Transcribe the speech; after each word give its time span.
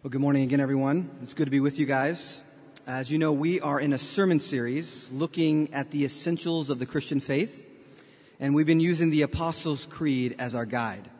Well, 0.00 0.10
good 0.10 0.20
morning 0.20 0.44
again, 0.44 0.60
everyone. 0.60 1.10
It's 1.24 1.34
good 1.34 1.46
to 1.46 1.50
be 1.50 1.58
with 1.58 1.80
you 1.80 1.84
guys. 1.84 2.40
As 2.86 3.10
you 3.10 3.18
know, 3.18 3.32
we 3.32 3.60
are 3.60 3.80
in 3.80 3.92
a 3.92 3.98
sermon 3.98 4.38
series 4.38 5.10
looking 5.10 5.74
at 5.74 5.90
the 5.90 6.04
essentials 6.04 6.70
of 6.70 6.78
the 6.78 6.86
Christian 6.86 7.18
faith, 7.18 7.66
and 8.38 8.54
we've 8.54 8.64
been 8.64 8.78
using 8.78 9.10
the 9.10 9.22
Apostles' 9.22 9.86
Creed 9.90 10.36
as 10.38 10.54
our 10.54 10.66
guide. 10.66 11.10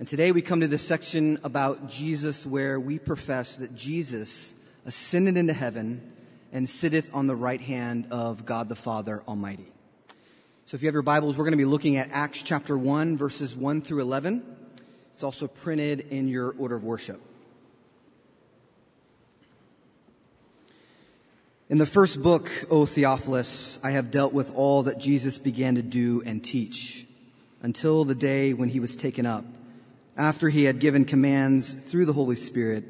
And 0.00 0.08
today 0.08 0.32
we 0.32 0.42
come 0.42 0.58
to 0.58 0.66
this 0.66 0.82
section 0.82 1.38
about 1.44 1.88
Jesus 1.88 2.44
where 2.44 2.80
we 2.80 2.98
profess 2.98 3.58
that 3.58 3.76
Jesus 3.76 4.54
ascended 4.84 5.36
into 5.36 5.52
heaven 5.52 6.14
and 6.52 6.68
sitteth 6.68 7.14
on 7.14 7.28
the 7.28 7.36
right 7.36 7.60
hand 7.60 8.08
of 8.10 8.44
God 8.44 8.68
the 8.68 8.74
Father 8.74 9.22
Almighty. 9.28 9.72
So 10.66 10.74
if 10.74 10.82
you 10.82 10.88
have 10.88 10.94
your 10.94 11.02
Bibles, 11.02 11.36
we're 11.36 11.44
going 11.44 11.52
to 11.52 11.58
be 11.58 11.64
looking 11.64 11.96
at 11.96 12.10
Acts 12.10 12.42
chapter 12.42 12.76
1, 12.76 13.16
verses 13.16 13.54
1 13.54 13.82
through 13.82 14.00
11. 14.00 14.42
It's 15.12 15.22
also 15.22 15.46
printed 15.46 16.08
in 16.10 16.26
your 16.26 16.56
order 16.58 16.74
of 16.74 16.82
worship. 16.82 17.20
In 21.70 21.78
the 21.78 21.86
first 21.86 22.22
book, 22.22 22.50
O 22.70 22.84
Theophilus, 22.84 23.78
I 23.82 23.92
have 23.92 24.10
dealt 24.10 24.34
with 24.34 24.54
all 24.54 24.82
that 24.82 24.98
Jesus 24.98 25.38
began 25.38 25.76
to 25.76 25.82
do 25.82 26.22
and 26.26 26.44
teach 26.44 27.06
until 27.62 28.04
the 28.04 28.14
day 28.14 28.52
when 28.52 28.68
he 28.68 28.80
was 28.80 28.94
taken 28.94 29.24
up, 29.24 29.46
after 30.14 30.50
he 30.50 30.64
had 30.64 30.78
given 30.78 31.06
commands 31.06 31.72
through 31.72 32.04
the 32.04 32.12
Holy 32.12 32.36
Spirit 32.36 32.84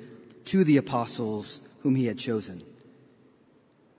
to 0.47 0.65
the 0.65 0.77
apostles 0.77 1.61
whom 1.83 1.95
he 1.95 2.07
had 2.07 2.19
chosen. 2.19 2.65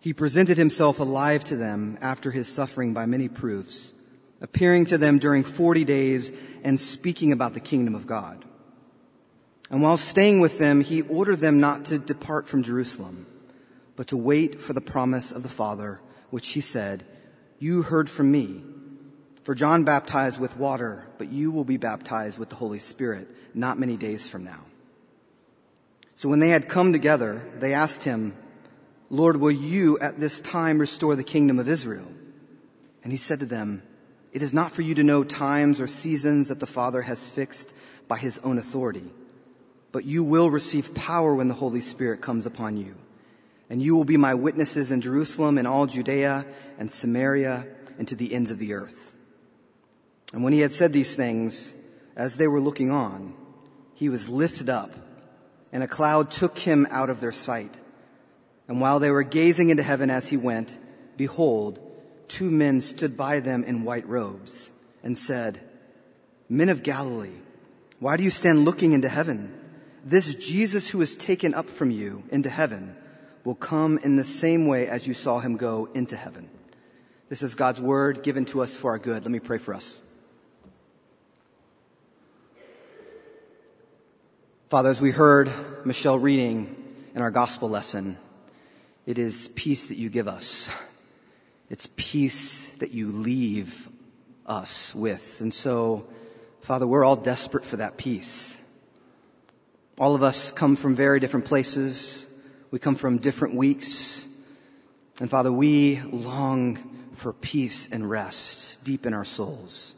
He 0.02 0.12
presented 0.12 0.58
himself 0.58 1.00
alive 1.00 1.46
to 1.46 1.56
them 1.56 1.98
after 2.02 2.32
his 2.32 2.50
suffering 2.50 2.94
by 2.94 3.06
many 3.06 3.30
proofs, 3.30 3.94
appearing 4.42 4.88
to 4.88 4.98
them 4.98 5.20
during 5.20 5.46
40 5.46 5.86
days 5.86 6.34
and 6.66 6.78
speaking 6.78 7.32
about 7.32 7.54
the 7.54 7.62
kingdom 7.62 7.96
of 7.96 8.08
God. 8.08 8.44
And 9.70 9.82
while 9.82 9.96
staying 9.96 10.42
with 10.42 10.60
them, 10.60 10.82
he 10.82 11.02
ordered 11.02 11.40
them 11.40 11.62
not 11.62 11.86
to 11.86 11.98
depart 11.98 12.50
from 12.50 12.62
Jerusalem, 12.62 13.26
but 13.96 14.08
to 14.08 14.18
wait 14.18 14.60
for 14.60 14.74
the 14.74 14.82
promise 14.82 15.32
of 15.32 15.44
the 15.44 15.50
Father, 15.50 16.00
which 16.30 16.50
he 16.50 16.62
said, 16.62 17.06
You 17.60 17.82
heard 17.82 18.10
from 18.10 18.32
me. 18.32 18.64
For 19.44 19.54
John 19.54 19.84
baptized 19.84 20.40
with 20.40 20.58
water, 20.58 21.06
but 21.20 21.32
you 21.32 21.52
will 21.52 21.64
be 21.64 21.78
baptized 21.78 22.40
with 22.40 22.50
the 22.50 22.56
Holy 22.56 22.80
Spirit 22.80 23.28
not 23.54 23.80
many 23.80 23.96
days 23.96 24.28
from 24.28 24.44
now. 24.44 24.66
So 26.16 26.30
when 26.30 26.40
they 26.40 26.50
had 26.50 26.68
come 26.68 26.94
together, 26.94 27.42
they 27.60 27.74
asked 27.74 28.04
him, 28.04 28.36
Lord, 29.10 29.38
will 29.38 29.52
you 29.52 30.00
at 30.00 30.20
this 30.20 30.42
time 30.42 30.80
restore 30.80 31.16
the 31.16 31.24
kingdom 31.24 31.60
of 31.60 31.70
Israel? 31.70 32.12
And 33.04 33.12
he 33.12 33.18
said 33.18 33.40
to 33.42 33.46
them, 33.46 33.84
It 34.32 34.42
is 34.42 34.54
not 34.54 34.72
for 34.72 34.82
you 34.82 34.96
to 34.96 35.04
know 35.04 35.24
times 35.24 35.80
or 35.80 35.88
seasons 35.88 36.48
that 36.48 36.60
the 36.60 36.66
Father 36.66 37.04
has 37.04 37.30
fixed 37.30 37.72
by 38.08 38.18
his 38.18 38.40
own 38.40 38.58
authority, 38.58 39.14
but 39.92 40.06
you 40.06 40.24
will 40.24 40.50
receive 40.50 40.96
power 40.96 41.36
when 41.36 41.48
the 41.48 41.54
Holy 41.54 41.82
Spirit 41.82 42.22
comes 42.22 42.46
upon 42.46 42.78
you. 42.78 42.96
And 43.70 43.82
you 43.82 43.96
will 43.96 44.06
be 44.06 44.18
my 44.18 44.34
witnesses 44.34 44.92
in 44.92 45.02
Jerusalem 45.02 45.58
and 45.58 45.68
all 45.68 45.88
Judea 45.88 46.46
and 46.78 46.92
Samaria 46.92 47.68
and 47.98 48.08
to 48.08 48.16
the 48.16 48.34
ends 48.34 48.52
of 48.52 48.60
the 48.60 48.74
earth. 48.74 49.14
And 50.34 50.44
when 50.44 50.54
he 50.54 50.60
had 50.60 50.74
said 50.74 50.94
these 50.94 51.16
things, 51.16 51.74
as 52.16 52.36
they 52.36 52.48
were 52.48 52.62
looking 52.62 52.92
on, 52.92 53.34
he 53.94 54.10
was 54.10 54.30
lifted 54.30 54.70
up, 54.70 54.92
and 55.72 55.84
a 55.84 55.88
cloud 55.88 56.30
took 56.30 56.60
him 56.60 56.88
out 56.92 57.10
of 57.10 57.22
their 57.22 57.32
sight. 57.32 57.74
And 58.68 58.82
while 58.82 59.00
they 59.00 59.12
were 59.12 59.24
gazing 59.24 59.70
into 59.70 59.84
heaven 59.84 60.10
as 60.10 60.28
he 60.28 60.38
went, 60.38 60.78
behold, 61.18 61.80
two 62.28 62.50
men 62.50 62.82
stood 62.82 63.16
by 63.16 63.40
them 63.40 63.64
in 63.64 63.84
white 63.84 64.08
robes 64.08 64.72
and 65.04 65.18
said, 65.18 65.62
Men 66.50 66.70
of 66.70 66.84
Galilee, 66.84 67.40
why 68.00 68.18
do 68.18 68.24
you 68.24 68.32
stand 68.32 68.66
looking 68.66 68.94
into 68.94 69.10
heaven? 69.10 69.58
This 70.04 70.36
Jesus 70.36 70.90
who 70.90 71.02
is 71.02 71.16
taken 71.16 71.54
up 71.54 71.70
from 71.70 71.92
you 71.92 72.24
into 72.30 72.50
heaven 72.50 72.96
will 73.46 73.56
come 73.56 74.00
in 74.00 74.16
the 74.16 74.24
same 74.24 74.68
way 74.68 74.88
as 74.88 75.08
you 75.08 75.14
saw 75.14 75.40
him 75.40 75.56
go 75.56 75.88
into 75.94 76.18
heaven. 76.18 76.50
This 77.30 77.44
is 77.44 77.56
God's 77.56 77.80
word 77.80 78.24
given 78.24 78.44
to 78.46 78.62
us 78.62 78.76
for 78.76 78.92
our 78.92 79.00
good. 79.00 79.24
Let 79.24 79.32
me 79.32 79.40
pray 79.40 79.60
for 79.60 79.74
us. 79.74 80.02
Father, 84.70 84.90
as 84.90 85.00
we 85.00 85.12
heard 85.12 85.52
Michelle 85.86 86.18
reading 86.18 86.76
in 87.14 87.22
our 87.22 87.30
gospel 87.30 87.70
lesson, 87.70 88.18
it 89.06 89.20
is 89.20 89.48
peace 89.50 89.88
that 89.88 89.98
you 89.98 90.10
give 90.10 90.28
us. 90.28 90.68
It's 91.70 91.88
peace 91.96 92.70
that 92.80 92.92
you 92.92 93.12
leave 93.12 93.90
us 94.48 94.94
with. 94.96 95.40
And 95.42 95.54
so, 95.54 96.08
Father, 96.62 96.88
we're 96.88 97.04
all 97.04 97.16
desperate 97.16 97.64
for 97.64 97.78
that 97.78 97.98
peace. 97.98 98.60
All 100.00 100.16
of 100.16 100.24
us 100.24 100.52
come 100.52 100.76
from 100.76 100.96
very 100.96 101.20
different 101.20 101.46
places. 101.46 102.25
We 102.76 102.80
come 102.80 102.96
from 102.96 103.20
different 103.20 103.56
weeks. 103.56 104.28
And 105.22 105.30
Father, 105.30 105.50
we 105.50 106.02
long 106.12 107.08
for 107.14 107.32
peace 107.32 107.88
and 107.90 108.10
rest 108.10 108.84
deep 108.84 109.06
in 109.06 109.14
our 109.14 109.24
souls. 109.24 109.96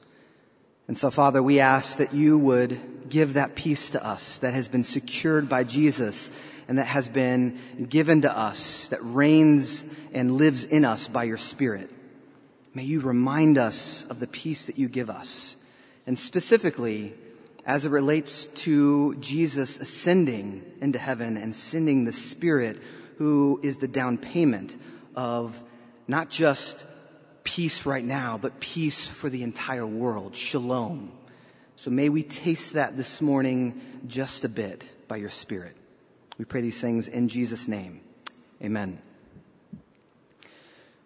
And 0.88 0.96
so, 0.96 1.10
Father, 1.10 1.42
we 1.42 1.60
ask 1.60 1.98
that 1.98 2.14
you 2.14 2.38
would 2.38 3.10
give 3.10 3.34
that 3.34 3.56
peace 3.56 3.90
to 3.90 4.06
us 4.06 4.38
that 4.38 4.54
has 4.54 4.68
been 4.68 4.84
secured 4.84 5.50
by 5.50 5.64
Jesus 5.64 6.32
and 6.68 6.78
that 6.78 6.86
has 6.86 7.10
been 7.10 7.88
given 7.90 8.22
to 8.22 8.38
us, 8.38 8.90
that 8.90 9.00
reigns 9.02 9.84
and 10.14 10.38
lives 10.38 10.64
in 10.64 10.86
us 10.86 11.08
by 11.08 11.24
your 11.24 11.38
Spirit. 11.38 11.90
May 12.76 12.84
you 12.84 13.00
remind 13.00 13.58
us 13.58 14.06
of 14.08 14.20
the 14.20 14.28
peace 14.28 14.68
that 14.68 14.78
you 14.78 14.88
give 14.88 15.10
us. 15.10 15.56
And 16.06 16.16
specifically, 16.16 17.16
as 17.68 17.84
it 17.86 17.92
relates 17.92 18.46
to 18.46 19.14
Jesus 19.16 19.78
ascending 19.78 20.64
into 20.80 20.98
heaven 20.98 21.36
and 21.36 21.54
sending 21.54 22.06
the 22.06 22.14
Spirit, 22.14 22.82
who 23.18 23.60
is 23.62 23.78
the 23.78 23.90
down 23.90 24.18
payment 24.18 24.78
of 25.18 25.62
not 26.08 26.30
just 26.30 26.86
peace 27.44 27.86
right 27.86 28.06
now, 28.06 28.38
but 28.38 28.62
peace 28.62 29.06
for 29.06 29.30
the 29.30 29.44
entire 29.44 29.86
world. 29.86 30.34
Shalom. 30.34 31.12
So 31.76 31.92
may 31.92 32.08
we 32.08 32.24
taste 32.24 32.74
that 32.74 32.96
this 32.96 33.20
morning 33.20 33.82
just 34.08 34.46
a 34.46 34.50
bit 34.50 34.86
by 35.10 35.18
your 35.18 35.30
Spirit. 35.30 35.76
We 36.38 36.46
pray 36.46 36.62
these 36.62 36.80
things 36.80 37.10
in 37.10 37.28
Jesus' 37.28 37.68
name. 37.68 38.00
Amen. 38.64 39.02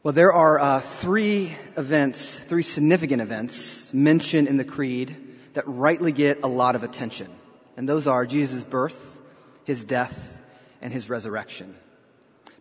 Well, 0.04 0.14
there 0.14 0.34
are 0.34 0.60
uh, 0.60 0.80
three 0.80 1.56
events, 1.76 2.38
three 2.38 2.64
significant 2.64 3.22
events 3.22 3.92
mentioned 3.94 4.48
in 4.48 4.58
the 4.58 4.64
Creed 4.64 5.16
that 5.54 5.68
rightly 5.68 6.12
get 6.12 6.44
a 6.44 6.48
lot 6.48 6.76
of 6.76 6.84
attention. 6.84 7.30
And 7.78 7.88
those 7.88 8.08
are 8.08 8.26
Jesus' 8.26 8.64
birth, 8.64 9.20
his 9.64 9.86
death, 9.86 10.40
and 10.82 10.92
his 10.92 11.10
resurrection. 11.10 11.76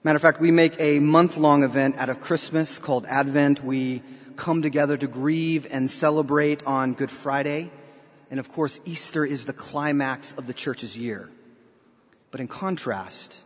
Matter 0.03 0.17
of 0.17 0.23
fact, 0.23 0.41
we 0.41 0.51
make 0.51 0.79
a 0.81 0.99
month 0.99 1.37
long 1.37 1.63
event 1.63 1.97
out 1.97 2.09
of 2.09 2.21
Christmas 2.21 2.79
called 2.79 3.07
Advent. 3.07 3.63
We 3.63 4.03
come 4.37 4.63
together 4.63 4.97
to 4.97 5.07
grieve 5.07 5.67
and 5.71 5.91
celebrate 5.91 6.65
on 6.65 6.95
Good 6.95 7.11
Friday. 7.11 7.71
And 8.31 8.41
of 8.41 8.51
course, 8.51 8.81
Easter 8.85 9.25
is 9.25 9.45
the 9.45 9.53
climax 9.53 10.33
of 10.39 10.47
the 10.47 10.55
church's 10.55 10.97
year. 10.97 11.29
But 12.31 12.41
in 12.41 12.49
contrast, 12.49 13.43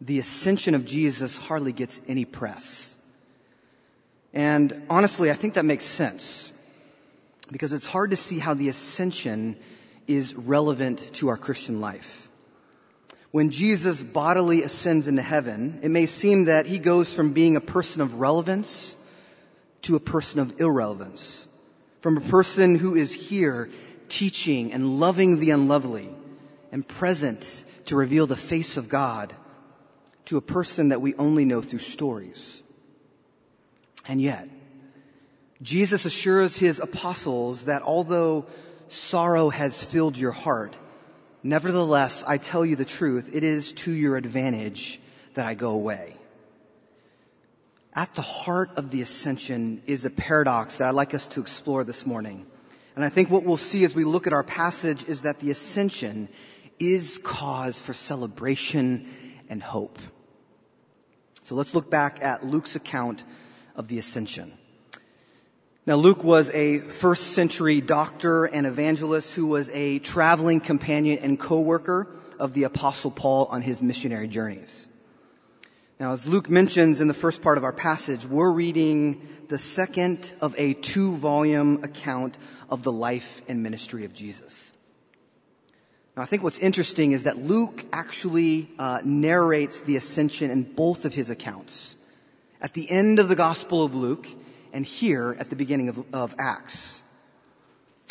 the 0.00 0.18
ascension 0.18 0.74
of 0.74 0.84
Jesus 0.84 1.36
hardly 1.36 1.72
gets 1.72 2.00
any 2.08 2.24
press. 2.24 2.96
And 4.32 4.84
honestly, 4.90 5.30
I 5.30 5.34
think 5.34 5.54
that 5.54 5.64
makes 5.64 5.84
sense 5.84 6.52
because 7.50 7.72
it's 7.72 7.86
hard 7.86 8.10
to 8.10 8.16
see 8.16 8.38
how 8.38 8.54
the 8.54 8.68
ascension 8.68 9.56
is 10.06 10.34
relevant 10.34 11.12
to 11.14 11.28
our 11.28 11.36
Christian 11.36 11.80
life. 11.80 12.28
When 13.30 13.50
Jesus 13.50 14.00
bodily 14.00 14.62
ascends 14.62 15.08
into 15.08 15.22
heaven, 15.22 15.80
it 15.82 15.90
may 15.90 16.06
seem 16.06 16.44
that 16.44 16.66
he 16.66 16.78
goes 16.78 17.12
from 17.12 17.32
being 17.32 17.56
a 17.56 17.60
person 17.60 18.00
of 18.00 18.20
relevance 18.20 18.96
to 19.82 19.96
a 19.96 20.00
person 20.00 20.40
of 20.40 20.60
irrelevance. 20.60 21.48
From 22.00 22.16
a 22.16 22.20
person 22.20 22.76
who 22.76 22.94
is 22.94 23.12
here 23.12 23.70
teaching 24.08 24.72
and 24.72 25.00
loving 25.00 25.40
the 25.40 25.50
unlovely 25.50 26.10
and 26.70 26.86
present 26.86 27.64
to 27.86 27.96
reveal 27.96 28.26
the 28.26 28.36
face 28.36 28.76
of 28.76 28.88
God 28.88 29.34
to 30.26 30.36
a 30.36 30.40
person 30.40 30.88
that 30.88 31.00
we 31.00 31.14
only 31.16 31.44
know 31.44 31.60
through 31.60 31.80
stories. 31.80 32.62
And 34.06 34.20
yet, 34.20 34.48
Jesus 35.62 36.04
assures 36.04 36.56
his 36.56 36.80
apostles 36.80 37.66
that 37.66 37.82
although 37.82 38.46
sorrow 38.88 39.50
has 39.50 39.82
filled 39.82 40.18
your 40.18 40.32
heart, 40.32 40.76
nevertheless, 41.42 42.24
I 42.26 42.38
tell 42.38 42.64
you 42.66 42.76
the 42.76 42.84
truth, 42.84 43.30
it 43.32 43.44
is 43.44 43.72
to 43.74 43.92
your 43.92 44.16
advantage 44.16 45.00
that 45.34 45.46
I 45.46 45.54
go 45.54 45.70
away. 45.70 46.16
At 47.94 48.14
the 48.14 48.22
heart 48.22 48.70
of 48.76 48.90
the 48.90 49.02
ascension 49.02 49.80
is 49.86 50.04
a 50.04 50.10
paradox 50.10 50.78
that 50.78 50.88
I'd 50.88 50.94
like 50.94 51.14
us 51.14 51.28
to 51.28 51.40
explore 51.40 51.84
this 51.84 52.04
morning. 52.04 52.46
And 52.96 53.04
I 53.04 53.08
think 53.08 53.30
what 53.30 53.44
we'll 53.44 53.56
see 53.56 53.84
as 53.84 53.94
we 53.94 54.04
look 54.04 54.26
at 54.26 54.32
our 54.32 54.42
passage 54.42 55.04
is 55.08 55.22
that 55.22 55.40
the 55.40 55.50
ascension 55.50 56.28
is 56.78 57.18
cause 57.22 57.80
for 57.80 57.94
celebration 57.94 59.08
and 59.48 59.62
hope. 59.62 59.98
So 61.44 61.54
let's 61.54 61.74
look 61.74 61.90
back 61.90 62.22
at 62.22 62.44
Luke's 62.44 62.74
account 62.74 63.22
of 63.76 63.88
the 63.88 63.98
ascension. 63.98 64.52
Now, 65.86 65.96
Luke 65.96 66.24
was 66.24 66.48
a 66.52 66.78
first 66.78 67.34
century 67.34 67.82
doctor 67.82 68.46
and 68.46 68.66
evangelist 68.66 69.34
who 69.34 69.46
was 69.46 69.68
a 69.68 69.98
traveling 69.98 70.60
companion 70.60 71.18
and 71.18 71.38
co-worker 71.38 72.08
of 72.38 72.54
the 72.54 72.62
Apostle 72.62 73.10
Paul 73.10 73.48
on 73.50 73.60
his 73.60 73.82
missionary 73.82 74.26
journeys. 74.26 74.88
Now, 76.00 76.12
as 76.12 76.26
Luke 76.26 76.48
mentions 76.48 77.02
in 77.02 77.08
the 77.08 77.12
first 77.12 77.42
part 77.42 77.58
of 77.58 77.64
our 77.64 77.72
passage, 77.72 78.24
we're 78.24 78.50
reading 78.50 79.28
the 79.50 79.58
second 79.58 80.32
of 80.40 80.54
a 80.56 80.72
two 80.72 81.16
volume 81.16 81.84
account 81.84 82.38
of 82.70 82.82
the 82.82 82.92
life 82.92 83.42
and 83.46 83.62
ministry 83.62 84.06
of 84.06 84.14
Jesus. 84.14 84.72
Now, 86.16 86.22
I 86.22 86.26
think 86.26 86.42
what's 86.42 86.60
interesting 86.60 87.12
is 87.12 87.24
that 87.24 87.36
Luke 87.36 87.84
actually 87.92 88.70
uh, 88.78 89.02
narrates 89.04 89.82
the 89.82 89.96
ascension 89.96 90.50
in 90.50 90.62
both 90.62 91.04
of 91.04 91.12
his 91.12 91.28
accounts. 91.28 91.96
At 92.62 92.72
the 92.72 92.90
end 92.90 93.18
of 93.18 93.28
the 93.28 93.36
Gospel 93.36 93.84
of 93.84 93.94
Luke, 93.94 94.26
and 94.74 94.84
here 94.84 95.34
at 95.38 95.48
the 95.48 95.56
beginning 95.56 95.88
of, 95.88 96.04
of 96.12 96.34
Acts. 96.38 97.02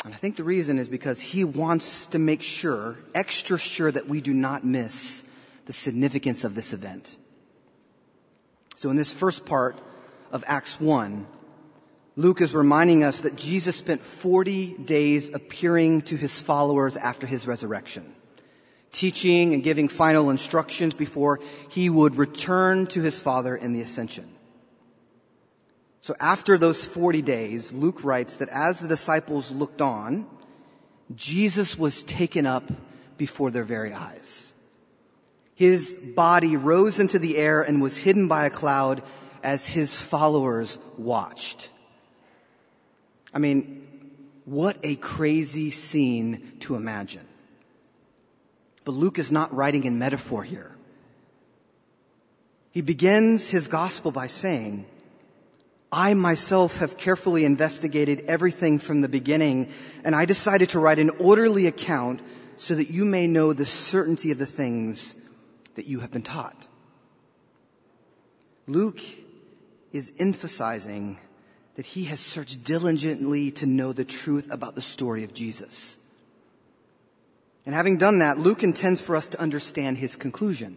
And 0.04 0.12
I 0.12 0.16
think 0.16 0.36
the 0.36 0.44
reason 0.44 0.78
is 0.78 0.88
because 0.88 1.20
he 1.20 1.44
wants 1.44 2.06
to 2.06 2.18
make 2.18 2.42
sure, 2.42 2.96
extra 3.14 3.58
sure, 3.58 3.92
that 3.92 4.08
we 4.08 4.20
do 4.20 4.34
not 4.34 4.64
miss 4.64 5.22
the 5.66 5.72
significance 5.72 6.42
of 6.42 6.54
this 6.54 6.72
event. 6.72 7.18
So 8.76 8.90
in 8.90 8.96
this 8.96 9.12
first 9.12 9.46
part 9.46 9.80
of 10.32 10.42
Acts 10.46 10.80
1, 10.80 11.26
Luke 12.16 12.40
is 12.40 12.54
reminding 12.54 13.04
us 13.04 13.20
that 13.22 13.36
Jesus 13.36 13.76
spent 13.76 14.00
40 14.00 14.78
days 14.78 15.32
appearing 15.32 16.02
to 16.02 16.16
his 16.16 16.38
followers 16.38 16.96
after 16.96 17.26
his 17.26 17.46
resurrection, 17.46 18.14
teaching 18.92 19.52
and 19.52 19.62
giving 19.62 19.88
final 19.88 20.30
instructions 20.30 20.94
before 20.94 21.40
he 21.68 21.90
would 21.90 22.16
return 22.16 22.86
to 22.88 23.02
his 23.02 23.18
Father 23.18 23.56
in 23.56 23.72
the 23.72 23.80
ascension. 23.80 24.33
So 26.04 26.14
after 26.20 26.58
those 26.58 26.84
40 26.84 27.22
days, 27.22 27.72
Luke 27.72 28.04
writes 28.04 28.36
that 28.36 28.50
as 28.50 28.78
the 28.78 28.88
disciples 28.88 29.50
looked 29.50 29.80
on, 29.80 30.26
Jesus 31.14 31.78
was 31.78 32.02
taken 32.02 32.44
up 32.44 32.70
before 33.16 33.50
their 33.50 33.64
very 33.64 33.94
eyes. 33.94 34.52
His 35.54 35.94
body 35.94 36.58
rose 36.58 37.00
into 37.00 37.18
the 37.18 37.38
air 37.38 37.62
and 37.62 37.80
was 37.80 37.96
hidden 37.96 38.28
by 38.28 38.44
a 38.44 38.50
cloud 38.50 39.02
as 39.42 39.66
his 39.66 39.96
followers 39.96 40.76
watched. 40.98 41.70
I 43.32 43.38
mean, 43.38 43.88
what 44.44 44.76
a 44.82 44.96
crazy 44.96 45.70
scene 45.70 46.52
to 46.60 46.76
imagine. 46.76 47.26
But 48.84 48.92
Luke 48.92 49.18
is 49.18 49.32
not 49.32 49.54
writing 49.56 49.84
in 49.84 49.98
metaphor 49.98 50.44
here. 50.44 50.76
He 52.72 52.82
begins 52.82 53.48
his 53.48 53.68
gospel 53.68 54.10
by 54.10 54.26
saying, 54.26 54.84
I 55.94 56.12
myself 56.14 56.78
have 56.78 56.96
carefully 56.96 57.44
investigated 57.44 58.24
everything 58.26 58.80
from 58.80 59.00
the 59.00 59.08
beginning, 59.08 59.72
and 60.02 60.12
I 60.12 60.24
decided 60.24 60.70
to 60.70 60.80
write 60.80 60.98
an 60.98 61.10
orderly 61.20 61.68
account 61.68 62.20
so 62.56 62.74
that 62.74 62.90
you 62.90 63.04
may 63.04 63.28
know 63.28 63.52
the 63.52 63.64
certainty 63.64 64.32
of 64.32 64.38
the 64.38 64.44
things 64.44 65.14
that 65.76 65.86
you 65.86 66.00
have 66.00 66.10
been 66.10 66.22
taught. 66.22 66.66
Luke 68.66 68.98
is 69.92 70.12
emphasizing 70.18 71.20
that 71.76 71.86
he 71.86 72.04
has 72.06 72.18
searched 72.18 72.64
diligently 72.64 73.52
to 73.52 73.64
know 73.64 73.92
the 73.92 74.04
truth 74.04 74.48
about 74.50 74.74
the 74.74 74.82
story 74.82 75.22
of 75.22 75.32
Jesus. 75.32 75.96
And 77.64 77.72
having 77.72 77.98
done 77.98 78.18
that, 78.18 78.40
Luke 78.40 78.64
intends 78.64 79.00
for 79.00 79.14
us 79.14 79.28
to 79.28 79.40
understand 79.40 79.98
his 79.98 80.16
conclusion. 80.16 80.76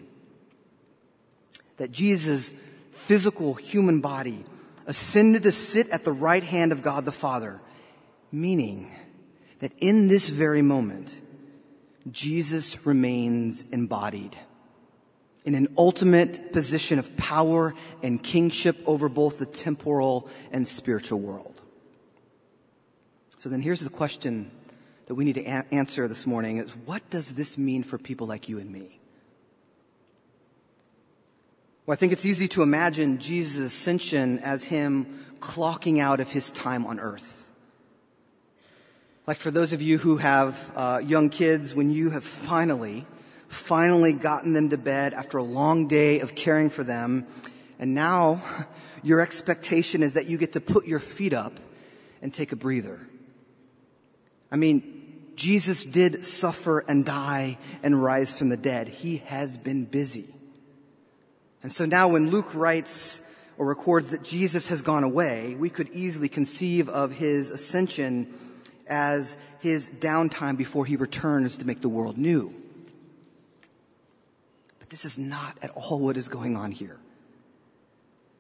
That 1.77 1.91
Jesus' 1.91 2.53
physical 2.93 3.55
human 3.55 3.99
body 3.99 4.45
ascended 4.88 5.44
to 5.44 5.51
sit 5.51 5.89
at 5.89 6.04
the 6.04 6.12
right 6.12 6.44
hand 6.44 6.72
of 6.72 6.81
God 6.81 7.06
the 7.06 7.12
Father, 7.12 7.62
meaning 8.31 8.92
that 9.60 9.72
in 9.78 10.07
this 10.07 10.30
very 10.30 10.62
moment, 10.62 11.19
Jesus 12.10 12.86
remains 12.86 13.63
embodied 13.72 14.38
in 15.44 15.56
an 15.56 15.74
ultimate 15.78 16.51
position 16.51 17.00
of 17.00 17.16
power 17.16 17.74
and 18.04 18.22
kingship 18.22 18.78
over 18.86 19.07
both 19.07 19.39
the 19.39 19.45
temporal 19.45 20.30
and 20.51 20.68
spiritual 20.68 21.19
world. 21.19 21.62
So 23.38 23.50
then 23.50 23.62
here's 23.62 23.81
the 23.81 23.89
question 23.89 24.51
that 25.06 25.16
we 25.16 25.24
need 25.24 25.36
to 25.36 25.44
a- 25.44 25.66
answer 25.72 26.07
this 26.07 26.25
morning 26.25 26.57
is 26.57 26.75
what 26.75 27.10
does 27.10 27.36
this 27.36 27.57
mean 27.57 27.84
for 27.84 27.98
people 27.98 28.28
like 28.28 28.50
you 28.50 28.60
and 28.60 28.69
me? 28.69 28.96
Well, 31.88 31.94
I 31.94 31.95
think 31.95 32.12
it's 32.12 32.25
easy 32.25 32.50
to 32.50 32.63
imagine 32.63 33.18
Jesus' 33.18 33.74
ascension 33.74 34.39
as 34.39 34.66
him 34.66 35.25
clocking 35.39 36.01
out 36.01 36.19
of 36.19 36.30
his 36.30 36.51
time 36.51 36.86
on 36.86 37.00
earth. 37.00 37.50
Like 39.25 39.39
for 39.39 39.51
those 39.51 39.72
of 39.72 39.81
you 39.81 39.98
who 39.98 40.18
have 40.18 40.60
uh, 40.75 41.01
young 41.01 41.30
kids, 41.30 41.74
when 41.74 41.89
you 41.89 42.10
have 42.10 42.25
finally, 42.25 43.06
finally 43.48 44.12
gotten 44.12 44.51
them 44.51 44.68
to 44.72 44.78
bed 44.78 45.13
after 45.13 45.38
a 45.38 45.44
long 45.44 45.88
day 45.88 46.19
of 46.19 46.36
caring 46.36 46.69
for 46.69 46.84
them, 46.84 47.25
and 47.80 47.94
now 47.94 48.42
your 49.01 49.22
expectation 49.22 50.04
is 50.04 50.16
that 50.16 50.25
you 50.25 50.38
get 50.38 50.51
to 50.54 50.60
put 50.60 50.88
your 50.88 51.00
feet 51.00 51.31
up 51.31 51.57
and 52.22 52.34
take 52.34 52.51
a 52.51 52.57
breather. 52.57 53.00
I 54.51 54.57
mean, 54.57 55.31
Jesus 55.38 55.86
did 55.86 56.25
suffer 56.25 56.80
and 56.80 57.06
die 57.06 57.57
and 57.81 58.04
rise 58.04 58.38
from 58.38 58.50
the 58.50 58.57
dead. 58.57 58.89
He 58.89 59.19
has 59.28 59.57
been 59.57 59.86
busy. 59.86 60.34
And 61.63 61.71
so 61.71 61.86
now 61.86 62.07
when 62.07 62.30
Luke 62.30 62.54
writes 62.54 63.21
or 63.57 63.65
records 63.65 64.09
that 64.09 64.24
Jesus 64.24 64.68
has 64.68 64.81
gone 64.81 65.04
away, 65.04 65.56
we 65.57 65.69
could 65.69 65.89
easily 65.89 66.30
conceive 66.30 66.89
of 66.89 67.12
his 67.12 67.50
ascension 67.51 68.33
as 68.88 69.38
his 69.59 69.89
downtime 69.89 70.57
before 70.57 70.86
he 70.86 70.95
returns 70.95 71.57
to 71.57 71.65
make 71.65 71.81
the 71.81 71.89
world 71.89 72.18
new. 72.18 72.54
But 74.80 74.89
this 74.89 75.06
is 75.06 75.18
not 75.18 75.57
at 75.62 75.71
all 75.71 76.00
what 76.00 76.18
is 76.18 76.27
going 76.27 76.56
on 76.56 76.71
here. 76.71 76.98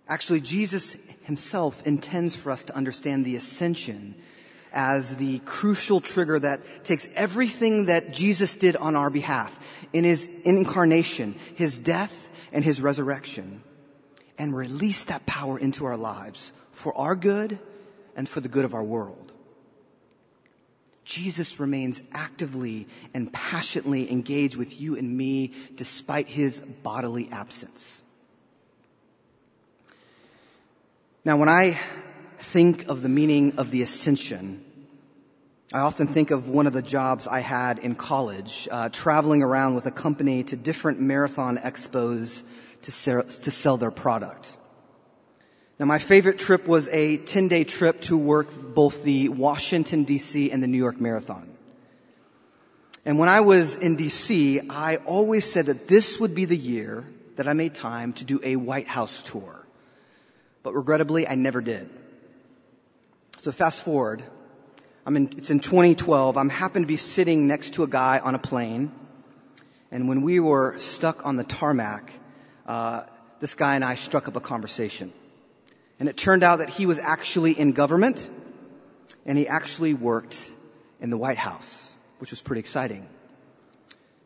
Actually, 0.07 0.39
Jesus 0.39 0.95
himself 1.23 1.85
intends 1.85 2.35
for 2.35 2.51
us 2.51 2.63
to 2.65 2.75
understand 2.75 3.25
the 3.25 3.35
ascension 3.35 4.15
as 4.71 5.17
the 5.17 5.39
crucial 5.39 5.99
trigger 5.99 6.39
that 6.39 6.85
takes 6.85 7.09
everything 7.15 7.85
that 7.85 8.13
Jesus 8.13 8.55
did 8.55 8.75
on 8.77 8.95
our 8.95 9.09
behalf 9.09 9.57
in 9.91 10.03
his 10.03 10.29
incarnation, 10.45 11.35
his 11.55 11.79
death, 11.79 12.29
and 12.57 12.65
his 12.65 12.81
resurrection 12.81 13.61
and 14.39 14.57
release 14.57 15.03
that 15.03 15.23
power 15.27 15.59
into 15.59 15.85
our 15.85 15.95
lives 15.95 16.51
for 16.71 16.91
our 16.97 17.15
good 17.15 17.59
and 18.15 18.27
for 18.27 18.39
the 18.39 18.47
good 18.47 18.65
of 18.65 18.73
our 18.73 18.83
world. 18.83 19.31
Jesus 21.05 21.59
remains 21.59 22.01
actively 22.13 22.87
and 23.13 23.31
passionately 23.31 24.11
engaged 24.11 24.55
with 24.55 24.81
you 24.81 24.97
and 24.97 25.15
me 25.15 25.53
despite 25.75 26.29
his 26.29 26.59
bodily 26.59 27.29
absence. 27.31 28.01
Now, 31.23 31.37
when 31.37 31.49
I 31.49 31.79
think 32.39 32.87
of 32.87 33.03
the 33.03 33.09
meaning 33.09 33.59
of 33.59 33.69
the 33.69 33.83
ascension, 33.83 34.65
I 35.73 35.79
often 35.79 36.07
think 36.07 36.31
of 36.31 36.47
one 36.47 36.65
of 36.65 36.71
the 36.71 36.81
jobs 36.81 37.27
I 37.27 37.41
had 37.41 37.79
in 37.79 37.95
college, 37.95 38.69
uh, 38.71 38.87
traveling 38.87 39.43
around 39.43 39.75
with 39.75 39.85
a 39.85 39.91
company 39.91 40.43
to 40.45 40.55
different 40.55 41.01
marathon 41.01 41.57
expos 41.57 42.43
to 42.83 42.91
sell, 42.91 43.23
to 43.23 43.51
sell 43.51 43.75
their 43.75 43.91
product. 43.91 44.55
Now, 45.77 45.85
my 45.85 45.99
favorite 45.99 46.39
trip 46.39 46.69
was 46.69 46.87
a 46.87 47.17
10 47.17 47.49
day 47.49 47.65
trip 47.65 47.99
to 48.03 48.15
work 48.15 48.47
both 48.73 49.03
the 49.03 49.27
Washington, 49.27 50.05
D.C. 50.05 50.51
and 50.51 50.63
the 50.63 50.67
New 50.67 50.77
York 50.77 51.01
Marathon. 51.01 51.49
And 53.03 53.19
when 53.19 53.27
I 53.27 53.41
was 53.41 53.75
in 53.75 53.97
D.C., 53.97 54.61
I 54.69 54.95
always 54.97 55.43
said 55.51 55.65
that 55.65 55.89
this 55.89 56.17
would 56.17 56.33
be 56.33 56.45
the 56.45 56.57
year 56.57 57.05
that 57.35 57.47
I 57.47 57.51
made 57.51 57.75
time 57.75 58.13
to 58.13 58.23
do 58.23 58.39
a 58.41 58.55
White 58.55 58.87
House 58.87 59.21
tour. 59.21 59.67
But 60.63 60.73
regrettably, 60.73 61.27
I 61.27 61.35
never 61.35 61.59
did. 61.59 61.89
So 63.37 63.51
fast 63.51 63.83
forward, 63.83 64.23
I'm 65.07 65.15
in, 65.15 65.29
it's 65.37 65.49
in 65.49 65.61
2012. 65.61 66.35
I'm 66.35 66.49
happen 66.49 66.81
to 66.81 66.85
be 66.85 66.97
sitting 66.97 67.47
next 67.47 67.75
to 67.75 67.83
a 67.83 67.87
guy 67.87 68.19
on 68.19 68.35
a 68.35 68.39
plane. 68.39 68.91
And 69.89 70.09
when 70.09 70.21
we 70.21 70.41
were 70.41 70.77
stuck 70.79 71.25
on 71.25 71.37
the 71.37 71.45
tarmac, 71.45 72.11
uh, 72.65 73.03
this 73.39 73.55
guy 73.55 73.75
and 73.75 73.85
I 73.85 73.95
struck 73.95 74.27
up 74.27 74.35
a 74.35 74.41
conversation. 74.41 75.13
And 75.97 76.09
it 76.09 76.17
turned 76.17 76.43
out 76.43 76.57
that 76.57 76.71
he 76.71 76.85
was 76.85 76.99
actually 76.99 77.57
in 77.57 77.71
government 77.71 78.29
and 79.25 79.37
he 79.37 79.47
actually 79.47 79.93
worked 79.93 80.51
in 80.99 81.09
the 81.09 81.17
White 81.17 81.37
House, 81.37 81.93
which 82.19 82.31
was 82.31 82.41
pretty 82.41 82.59
exciting. 82.59 83.07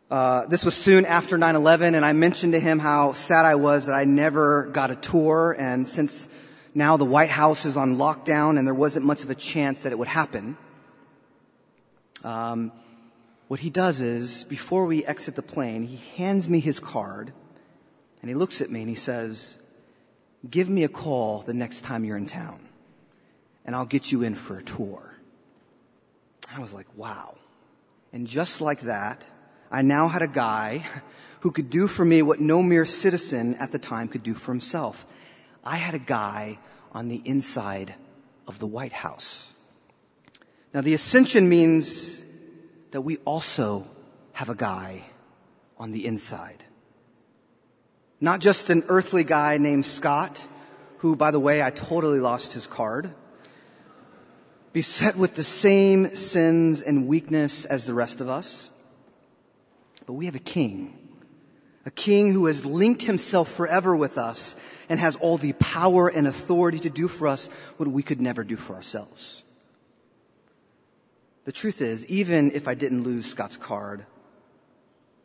Uh, 0.10 0.48
this 0.48 0.66
was 0.66 0.76
soon 0.76 1.06
after 1.06 1.38
9-11 1.38 1.94
and 1.94 2.04
I 2.04 2.14
mentioned 2.14 2.54
to 2.54 2.60
him 2.60 2.80
how 2.80 3.14
sad 3.14 3.46
I 3.46 3.54
was 3.54 3.86
that 3.86 3.94
I 3.94 4.06
never 4.06 4.66
got 4.66 4.90
a 4.90 4.96
tour 4.96 5.56
and 5.60 5.88
since 5.88 6.28
now 6.74 6.98
the 6.98 7.06
White 7.06 7.30
House 7.30 7.66
is 7.66 7.78
on 7.78 7.98
lockdown 7.98 8.58
and 8.58 8.66
there 8.66 8.74
wasn't 8.74 9.06
much 9.06 9.24
of 9.24 9.30
a 9.30 9.36
chance 9.36 9.84
that 9.84 9.92
it 9.92 10.00
would 10.00 10.08
happen, 10.08 10.58
um, 12.24 12.72
what 13.48 13.60
he 13.60 13.70
does 13.70 14.01
is, 14.01 14.44
before 14.46 14.86
we 14.86 15.06
exit 15.06 15.36
the 15.36 15.42
plane, 15.42 15.84
he 15.84 16.00
hands 16.16 16.48
me 16.48 16.60
his 16.60 16.80
card 16.80 17.34
and 18.22 18.30
he 18.30 18.36
looks 18.36 18.62
at 18.62 18.70
me 18.70 18.82
and 18.82 18.90
he 18.90 18.96
says, 18.96 19.58
Give 20.50 20.70
me 20.70 20.84
a 20.84 20.90
call 20.90 21.42
the 21.42 21.54
next 21.54 21.82
time 21.82 22.04
you're 22.04 22.18
in 22.18 22.25
town 22.25 22.68
and 23.66 23.75
I'll 23.75 23.86
get 23.86 24.12
you 24.12 24.24
in 24.24 24.36
for 24.36 24.58
a 24.58 24.63
tour. 24.63 25.16
I 26.54 26.60
was 26.60 26.74
like, 26.74 26.88
wow. 26.96 27.36
And 28.12 28.28
just 28.28 28.62
like 28.62 28.82
that, 28.82 29.25
I 29.72 29.82
now 29.82 30.08
had 30.08 30.22
a 30.22 30.28
guy 30.28 30.84
who 31.42 31.51
could 31.51 31.70
do 31.70 31.88
for 31.88 32.04
me 32.04 32.22
what 32.22 32.40
no 32.40 32.62
mere 32.62 32.86
citizen 32.86 33.56
at 33.56 33.72
the 33.72 33.80
time 33.80 34.08
could 34.08 34.24
do 34.24 34.34
for 34.34 34.51
himself. 34.51 35.06
I 35.63 35.78
had 35.78 35.94
a 35.94 36.00
guy 36.00 36.60
on 36.92 37.08
the 37.08 37.22
inside 37.24 37.96
of 38.48 38.60
the 38.60 38.68
White 38.68 38.92
House. 38.92 39.54
Now 40.74 40.82
the 40.82 40.94
ascension 40.94 41.50
means 41.50 42.22
that 42.92 43.01
we 43.01 43.18
also 43.18 43.88
have 44.34 44.50
a 44.50 44.56
guy 44.56 45.04
on 45.78 45.92
the 45.92 46.06
inside. 46.06 46.63
Not 48.20 48.40
just 48.40 48.70
an 48.70 48.84
earthly 48.88 49.24
guy 49.24 49.58
named 49.58 49.86
Scott, 49.86 50.42
who, 51.00 51.16
by 51.16 51.32
the 51.32 51.40
way, 51.40 51.63
I 51.63 51.72
totally 51.72 52.20
lost 52.20 52.54
his 52.54 52.68
card, 52.68 53.13
beset 54.72 55.16
with 55.16 55.36
the 55.36 55.44
same 55.44 56.16
sins 56.16 56.82
and 56.82 57.08
weakness 57.08 57.66
as 57.66 57.86
the 57.86 57.94
rest 57.94 58.22
of 58.22 58.30
us. 58.30 58.70
But 60.06 60.13
we 60.13 60.25
have 60.28 60.36
a 60.36 60.40
king, 60.40 60.98
a 61.86 61.92
king 61.92 62.32
who 62.32 62.46
has 62.46 62.66
linked 62.66 63.01
himself 63.01 63.51
forever 63.51 63.96
with 63.96 64.18
us 64.18 64.56
and 64.88 65.00
has 65.00 65.16
all 65.16 65.38
the 65.38 65.54
power 65.54 66.08
and 66.08 66.28
authority 66.28 66.80
to 66.80 66.90
do 66.90 67.08
for 67.08 67.28
us 67.28 67.48
what 67.78 67.90
we 67.90 68.04
could 68.04 68.22
never 68.22 68.44
do 68.44 68.56
for 68.56 68.75
ourselves. 68.75 69.44
The 71.45 71.51
truth 71.51 71.81
is, 71.81 72.05
even 72.07 72.51
if 72.51 72.67
I 72.67 72.75
didn't 72.75 73.03
lose 73.03 73.25
Scott's 73.25 73.57
card, 73.57 74.05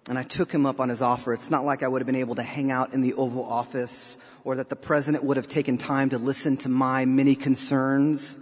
and 0.08 0.18
I 0.18 0.23
took 0.23 0.52
him 0.52 0.66
up 0.66 0.80
on 0.80 0.88
his 0.88 1.02
offer. 1.02 1.32
It's 1.32 1.50
not 1.50 1.64
like 1.64 1.82
I 1.82 1.88
would 1.88 2.00
have 2.00 2.06
been 2.06 2.14
able 2.14 2.37
to 2.37 2.42
hang 2.42 2.70
out 2.70 2.92
in 2.92 3.00
the 3.00 3.14
Oval 3.14 3.44
Office 3.44 4.16
or 4.44 4.56
that 4.56 4.68
the 4.68 4.76
president 4.76 5.25
would 5.25 5.37
have 5.37 5.49
taken 5.49 5.78
time 5.78 6.11
to 6.11 6.18
listen 6.18 6.56
to 6.58 6.68
my 6.68 7.04
many 7.04 7.35
concerns. 7.35 8.38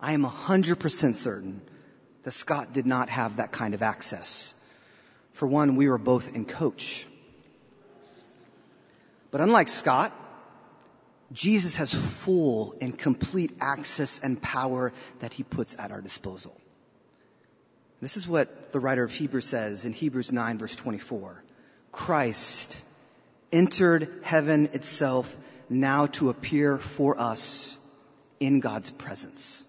I 0.00 0.12
am 0.12 0.24
100% 0.24 1.14
certain 1.14 1.60
that 2.22 2.32
Scott 2.32 2.72
did 2.72 2.86
not 2.86 3.10
have 3.10 3.36
that 3.36 3.52
kind 3.52 3.74
of 3.74 3.82
access. 3.82 4.54
For 5.32 5.46
one, 5.46 5.76
we 5.76 5.88
were 5.88 5.98
both 5.98 6.34
in 6.34 6.44
coach. 6.46 7.06
But 9.30 9.40
unlike 9.40 9.68
Scott, 9.68 10.12
Jesus 11.32 11.76
has 11.76 11.94
full 11.94 12.74
and 12.80 12.98
complete 12.98 13.56
access 13.60 14.18
and 14.18 14.40
power 14.40 14.92
that 15.20 15.34
he 15.34 15.42
puts 15.42 15.76
at 15.78 15.92
our 15.92 16.00
disposal. 16.00 16.59
This 18.00 18.16
is 18.16 18.26
what 18.26 18.72
the 18.72 18.80
writer 18.80 19.04
of 19.04 19.12
Hebrews 19.12 19.46
says 19.46 19.84
in 19.84 19.92
Hebrews 19.92 20.32
9 20.32 20.58
verse 20.58 20.74
24. 20.74 21.42
Christ 21.92 22.82
entered 23.52 24.20
heaven 24.22 24.70
itself 24.72 25.36
now 25.68 26.06
to 26.06 26.30
appear 26.30 26.78
for 26.78 27.20
us 27.20 27.78
in 28.38 28.60
God's 28.60 28.90
presence. 28.90 29.64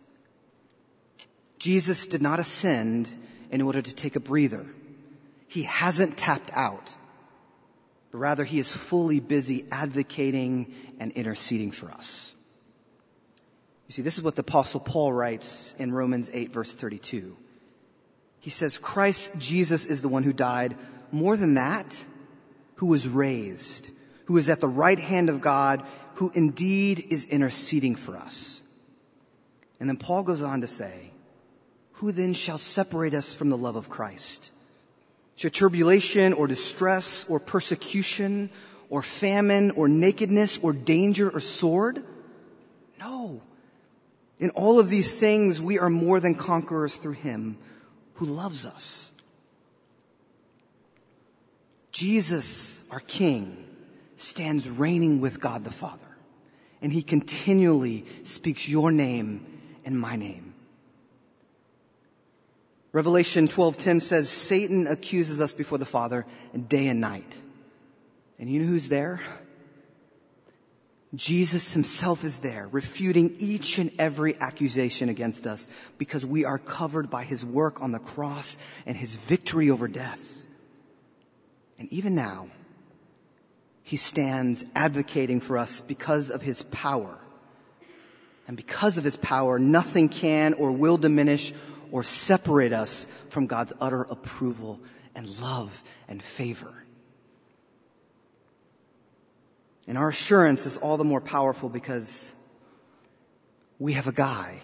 Jesus 1.60 2.08
did 2.08 2.22
not 2.22 2.40
ascend 2.40 3.14
in 3.52 3.62
order 3.62 3.82
to 3.82 3.94
take 3.94 4.16
a 4.16 4.20
breather. 4.20 4.66
He 5.48 5.64
hasn't 5.64 6.18
tapped 6.18 6.50
out, 6.54 6.96
rather 8.14 8.46
he 8.46 8.60
is 8.60 8.72
fully 8.72 9.20
busy 9.20 9.66
advocating 9.72 10.74
and 11.00 11.12
interceding 11.12 11.72
for 11.72 11.92
us. 11.92 12.34
You 13.88 13.94
see, 13.94 14.02
this 14.02 14.18
is 14.18 14.24
what 14.24 14.36
the 14.36 14.42
apostle 14.42 14.80
Paul 14.80 15.12
writes 15.12 15.76
in 15.78 15.92
Romans 15.92 16.30
8 16.34 16.54
verse 16.54 16.74
32. 16.74 17.36
He 18.42 18.50
says, 18.50 18.80
Christ 18.80 19.32
Jesus 19.38 19.86
is 19.86 20.02
the 20.02 20.10
one 20.10 20.24
who 20.24 20.34
died. 20.34 20.76
More 21.12 21.38
than 21.38 21.54
that, 21.54 21.96
who 22.76 22.88
was 22.88 23.08
raised, 23.08 23.92
who 24.26 24.36
is 24.38 24.50
at 24.50 24.60
the 24.60 24.68
right 24.68 25.00
hand 25.00 25.30
of 25.30 25.42
God, 25.42 25.86
who 26.16 26.32
indeed 26.34 27.06
is 27.10 27.24
interceding 27.26 27.96
for 27.96 28.18
us. 28.18 28.62
And 29.80 29.88
then 29.88 29.98
Paul 29.98 30.24
goes 30.24 30.42
on 30.42 30.62
to 30.62 30.68
say, 30.68 31.12
who 31.94 32.12
then 32.12 32.34
shall 32.34 32.58
separate 32.58 33.14
us 33.14 33.32
from 33.32 33.52
the 33.52 33.58
love 33.58 33.76
of 33.76 33.90
Christ? 33.90 34.52
Shall 35.36 35.52
tribulation 35.52 36.34
or 36.34 36.48
distress 36.48 37.26
or 37.30 37.40
persecution 37.40 38.50
or 38.90 39.04
famine 39.04 39.70
or 39.72 39.88
nakedness 39.88 40.58
or 40.64 40.74
danger 40.74 41.30
or 41.30 41.40
sword? 41.40 42.04
No. 43.00 43.44
In 44.40 44.50
all 44.52 44.80
of 44.80 44.90
these 44.90 45.14
things, 45.14 45.62
we 45.62 45.78
are 45.78 45.92
more 45.92 46.20
than 46.20 46.34
conquerors 46.34 46.96
through 46.96 47.14
him 47.14 47.60
who 48.22 48.28
loves 48.28 48.68
us. 48.68 49.12
Jesus, 51.92 52.80
our 52.92 53.00
King, 53.00 53.66
stands 54.16 54.70
reigning 54.70 55.22
with 55.22 55.40
God 55.40 55.64
the 55.64 55.72
Father, 55.72 56.06
and 56.84 56.94
he 56.94 57.02
continually 57.02 58.06
speaks 58.22 58.70
your 58.70 58.92
name 58.92 59.60
and 59.86 60.00
my 60.00 60.16
name. 60.16 60.54
Revelation 62.92 63.48
12:10 63.48 64.00
says 64.00 64.30
Satan 64.30 64.86
accuses 64.86 65.42
us 65.42 65.52
before 65.52 65.80
the 65.80 65.86
Father 65.88 66.28
day 66.68 66.90
and 66.90 67.02
night. 67.02 67.34
And 68.38 68.52
you 68.52 68.60
know 68.60 68.68
who's 68.68 68.90
there? 68.90 69.20
Jesus 71.14 71.74
himself 71.74 72.24
is 72.24 72.40
there, 72.40 72.70
refuting 72.72 73.36
each 73.40 73.78
and 73.78 73.92
every 74.00 74.40
accusation 74.40 75.10
against 75.10 75.46
us 75.46 75.68
because 75.98 76.26
we 76.26 76.46
are 76.46 76.58
covered 76.58 77.10
by 77.10 77.26
his 77.26 77.46
work 77.46 77.82
on 77.82 77.92
the 77.92 78.00
cross 78.00 78.56
and 78.86 78.96
his 78.96 79.16
victory 79.16 79.70
over 79.70 79.90
death. 79.90 80.46
And 81.78 81.92
even 81.92 82.16
now, 82.16 82.48
he 83.84 83.98
stands 83.98 84.64
advocating 84.74 85.42
for 85.42 85.58
us 85.58 85.82
because 85.82 86.32
of 86.32 86.42
his 86.42 86.64
power. 86.64 87.20
And 88.48 88.56
because 88.56 88.98
of 88.98 89.04
his 89.04 89.18
power, 89.18 89.60
nothing 89.60 90.08
can 90.08 90.54
or 90.54 90.72
will 90.72 90.98
diminish 90.98 91.54
or 91.92 92.04
separate 92.04 92.72
us 92.72 93.06
from 93.30 93.48
God's 93.48 93.74
utter 93.82 94.04
approval 94.04 94.80
and 95.14 95.28
love 95.42 95.84
and 96.08 96.24
favor. 96.24 96.81
And 99.88 99.98
our 99.98 100.10
assurance 100.10 100.66
is 100.66 100.78
all 100.78 100.98
the 100.98 101.04
more 101.04 101.22
powerful 101.22 101.70
because 101.70 102.32
we 103.80 103.94
have 103.94 104.08
a 104.08 104.12
guy 104.12 104.62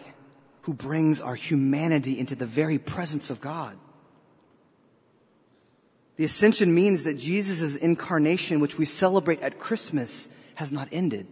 who 0.61 0.73
brings 0.73 1.19
our 1.19 1.35
humanity 1.35 2.19
into 2.19 2.35
the 2.35 2.45
very 2.45 2.77
presence 2.77 3.29
of 3.29 3.41
God. 3.41 3.77
The 6.17 6.25
ascension 6.25 6.73
means 6.73 7.03
that 7.03 7.17
Jesus' 7.17 7.75
incarnation, 7.75 8.59
which 8.59 8.77
we 8.77 8.85
celebrate 8.85 9.41
at 9.41 9.59
Christmas, 9.59 10.27
has 10.55 10.71
not 10.71 10.87
ended. 10.91 11.27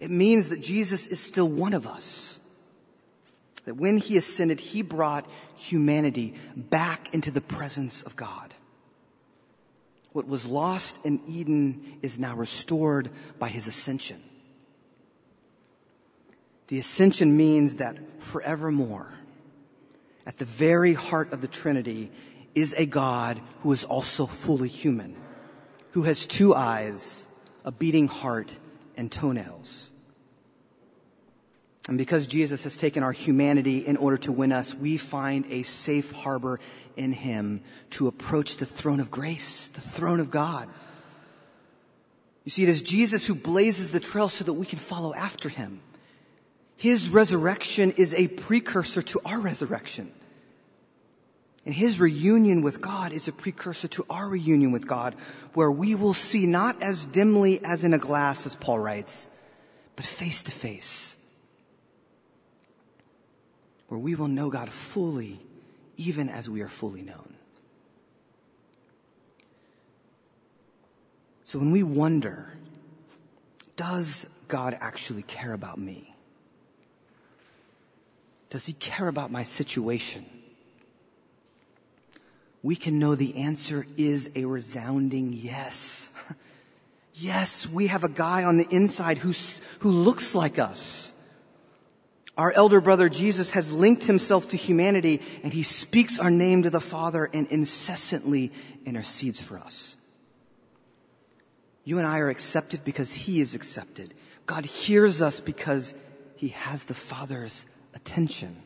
It 0.00 0.10
means 0.10 0.48
that 0.48 0.60
Jesus 0.60 1.06
is 1.06 1.20
still 1.20 1.48
one 1.48 1.72
of 1.72 1.86
us. 1.86 2.40
That 3.64 3.76
when 3.76 3.98
he 3.98 4.16
ascended, 4.16 4.58
he 4.58 4.82
brought 4.82 5.24
humanity 5.54 6.34
back 6.56 7.14
into 7.14 7.30
the 7.30 7.40
presence 7.40 8.02
of 8.02 8.16
God. 8.16 8.54
What 10.12 10.28
was 10.28 10.46
lost 10.46 10.98
in 11.04 11.20
Eden 11.26 11.98
is 12.02 12.18
now 12.18 12.34
restored 12.36 13.10
by 13.38 13.48
his 13.48 13.66
ascension. 13.66 14.22
The 16.68 16.78
ascension 16.78 17.36
means 17.36 17.76
that 17.76 17.98
forevermore, 18.20 19.12
at 20.26 20.38
the 20.38 20.44
very 20.44 20.94
heart 20.94 21.32
of 21.32 21.40
the 21.40 21.48
Trinity, 21.48 22.10
is 22.54 22.74
a 22.74 22.86
God 22.86 23.40
who 23.60 23.72
is 23.72 23.84
also 23.84 24.26
fully 24.26 24.68
human, 24.68 25.16
who 25.92 26.02
has 26.02 26.26
two 26.26 26.54
eyes, 26.54 27.26
a 27.64 27.72
beating 27.72 28.08
heart, 28.08 28.58
and 28.96 29.10
toenails. 29.10 29.91
And 31.88 31.98
because 31.98 32.28
Jesus 32.28 32.62
has 32.62 32.76
taken 32.76 33.02
our 33.02 33.12
humanity 33.12 33.78
in 33.78 33.96
order 33.96 34.16
to 34.18 34.32
win 34.32 34.52
us, 34.52 34.72
we 34.74 34.96
find 34.96 35.44
a 35.48 35.64
safe 35.64 36.12
harbor 36.12 36.60
in 36.96 37.12
him 37.12 37.62
to 37.90 38.06
approach 38.06 38.58
the 38.58 38.66
throne 38.66 39.00
of 39.00 39.10
grace, 39.10 39.68
the 39.68 39.80
throne 39.80 40.20
of 40.20 40.30
God. 40.30 40.68
You 42.44 42.50
see, 42.50 42.62
it 42.62 42.68
is 42.68 42.82
Jesus 42.82 43.26
who 43.26 43.34
blazes 43.34 43.90
the 43.90 44.00
trail 44.00 44.28
so 44.28 44.44
that 44.44 44.52
we 44.52 44.66
can 44.66 44.78
follow 44.78 45.12
after 45.14 45.48
him. 45.48 45.80
His 46.76 47.08
resurrection 47.08 47.92
is 47.92 48.14
a 48.14 48.28
precursor 48.28 49.02
to 49.02 49.20
our 49.24 49.38
resurrection. 49.38 50.12
And 51.64 51.74
his 51.74 52.00
reunion 52.00 52.62
with 52.62 52.80
God 52.80 53.12
is 53.12 53.28
a 53.28 53.32
precursor 53.32 53.86
to 53.88 54.06
our 54.10 54.28
reunion 54.28 54.72
with 54.72 54.86
God, 54.86 55.14
where 55.54 55.70
we 55.70 55.94
will 55.94 56.14
see 56.14 56.46
not 56.46 56.82
as 56.82 57.04
dimly 57.06 57.64
as 57.64 57.84
in 57.84 57.94
a 57.94 57.98
glass, 57.98 58.46
as 58.46 58.56
Paul 58.56 58.80
writes, 58.80 59.28
but 59.94 60.04
face 60.04 60.42
to 60.44 60.50
face. 60.50 61.14
Where 63.92 63.98
we 63.98 64.14
will 64.14 64.28
know 64.28 64.48
God 64.48 64.70
fully 64.70 65.38
even 65.98 66.30
as 66.30 66.48
we 66.48 66.62
are 66.62 66.68
fully 66.68 67.02
known. 67.02 67.34
So 71.44 71.58
when 71.58 71.70
we 71.70 71.82
wonder, 71.82 72.54
does 73.76 74.24
God 74.48 74.78
actually 74.80 75.24
care 75.24 75.52
about 75.52 75.76
me? 75.76 76.14
Does 78.48 78.64
he 78.64 78.72
care 78.72 79.08
about 79.08 79.30
my 79.30 79.42
situation? 79.42 80.24
We 82.62 82.76
can 82.76 82.98
know 82.98 83.14
the 83.14 83.36
answer 83.36 83.86
is 83.98 84.30
a 84.34 84.46
resounding 84.46 85.34
yes. 85.34 86.08
yes, 87.12 87.68
we 87.68 87.88
have 87.88 88.04
a 88.04 88.08
guy 88.08 88.42
on 88.42 88.56
the 88.56 88.74
inside 88.74 89.18
who, 89.18 89.34
who 89.80 89.90
looks 89.90 90.34
like 90.34 90.58
us. 90.58 91.11
Our 92.36 92.52
elder 92.52 92.80
brother 92.80 93.08
Jesus 93.08 93.50
has 93.50 93.70
linked 93.70 94.04
himself 94.04 94.48
to 94.48 94.56
humanity 94.56 95.20
and 95.42 95.52
he 95.52 95.62
speaks 95.62 96.18
our 96.18 96.30
name 96.30 96.62
to 96.62 96.70
the 96.70 96.80
Father 96.80 97.28
and 97.32 97.46
incessantly 97.48 98.52
intercedes 98.86 99.40
for 99.40 99.58
us. 99.58 99.96
You 101.84 101.98
and 101.98 102.06
I 102.06 102.20
are 102.20 102.30
accepted 102.30 102.84
because 102.84 103.12
he 103.12 103.40
is 103.40 103.54
accepted. 103.54 104.14
God 104.46 104.64
hears 104.64 105.20
us 105.20 105.40
because 105.40 105.94
he 106.36 106.48
has 106.48 106.84
the 106.84 106.94
Father's 106.94 107.66
attention. 107.94 108.56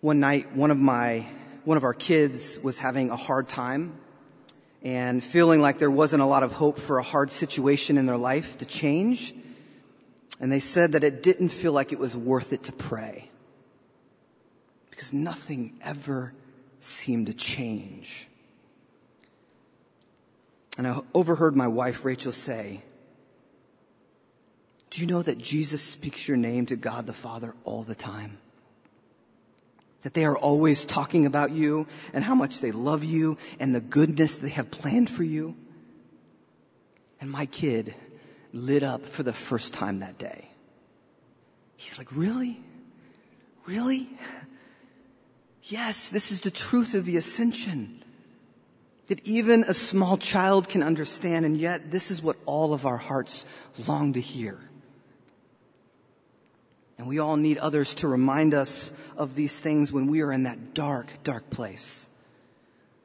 One 0.00 0.20
night, 0.20 0.54
one 0.56 0.70
of 0.70 0.78
my, 0.78 1.26
one 1.64 1.76
of 1.76 1.84
our 1.84 1.94
kids 1.94 2.58
was 2.62 2.78
having 2.78 3.10
a 3.10 3.16
hard 3.16 3.48
time 3.48 3.98
and 4.82 5.22
feeling 5.22 5.60
like 5.60 5.78
there 5.78 5.90
wasn't 5.90 6.22
a 6.22 6.26
lot 6.26 6.42
of 6.42 6.52
hope 6.52 6.78
for 6.78 6.98
a 6.98 7.02
hard 7.02 7.30
situation 7.30 7.98
in 7.98 8.06
their 8.06 8.16
life 8.16 8.58
to 8.58 8.64
change. 8.64 9.34
And 10.40 10.52
they 10.52 10.60
said 10.60 10.92
that 10.92 11.02
it 11.02 11.22
didn't 11.22 11.48
feel 11.48 11.72
like 11.72 11.92
it 11.92 11.98
was 11.98 12.16
worth 12.16 12.52
it 12.52 12.62
to 12.64 12.72
pray 12.72 13.30
because 14.90 15.12
nothing 15.12 15.78
ever 15.82 16.32
seemed 16.80 17.26
to 17.26 17.34
change. 17.34 18.28
And 20.76 20.86
I 20.86 21.00
overheard 21.12 21.56
my 21.56 21.66
wife, 21.66 22.04
Rachel, 22.04 22.32
say, 22.32 22.82
Do 24.90 25.00
you 25.00 25.08
know 25.08 25.22
that 25.22 25.38
Jesus 25.38 25.82
speaks 25.82 26.28
your 26.28 26.36
name 26.36 26.66
to 26.66 26.76
God 26.76 27.06
the 27.06 27.12
Father 27.12 27.54
all 27.64 27.82
the 27.82 27.96
time? 27.96 28.38
That 30.02 30.14
they 30.14 30.24
are 30.24 30.36
always 30.36 30.84
talking 30.84 31.26
about 31.26 31.50
you 31.50 31.86
and 32.12 32.22
how 32.22 32.34
much 32.34 32.60
they 32.60 32.70
love 32.70 33.02
you 33.02 33.36
and 33.58 33.74
the 33.74 33.80
goodness 33.80 34.36
they 34.36 34.50
have 34.50 34.70
planned 34.70 35.10
for 35.10 35.24
you? 35.24 35.56
And 37.20 37.30
my 37.30 37.46
kid 37.46 37.94
lit 38.52 38.82
up 38.82 39.04
for 39.04 39.22
the 39.22 39.32
first 39.32 39.74
time 39.74 39.98
that 39.98 40.18
day. 40.18 40.50
He's 41.76 41.98
like, 41.98 42.14
Really? 42.14 42.60
Really? 43.66 44.08
Yes, 45.64 46.08
this 46.08 46.32
is 46.32 46.40
the 46.40 46.50
truth 46.50 46.94
of 46.94 47.04
the 47.04 47.18
ascension 47.18 48.02
that 49.08 49.20
even 49.26 49.64
a 49.64 49.74
small 49.74 50.16
child 50.16 50.68
can 50.68 50.82
understand, 50.82 51.44
and 51.44 51.56
yet 51.56 51.90
this 51.90 52.10
is 52.10 52.22
what 52.22 52.36
all 52.46 52.72
of 52.72 52.86
our 52.86 52.96
hearts 52.96 53.44
long 53.86 54.12
to 54.12 54.20
hear. 54.20 54.58
And 56.98 57.06
we 57.06 57.20
all 57.20 57.36
need 57.36 57.58
others 57.58 57.94
to 57.96 58.08
remind 58.08 58.54
us 58.54 58.90
of 59.16 59.36
these 59.36 59.58
things 59.58 59.92
when 59.92 60.08
we 60.08 60.20
are 60.20 60.32
in 60.32 60.42
that 60.42 60.74
dark, 60.74 61.06
dark 61.22 61.48
place. 61.48 62.08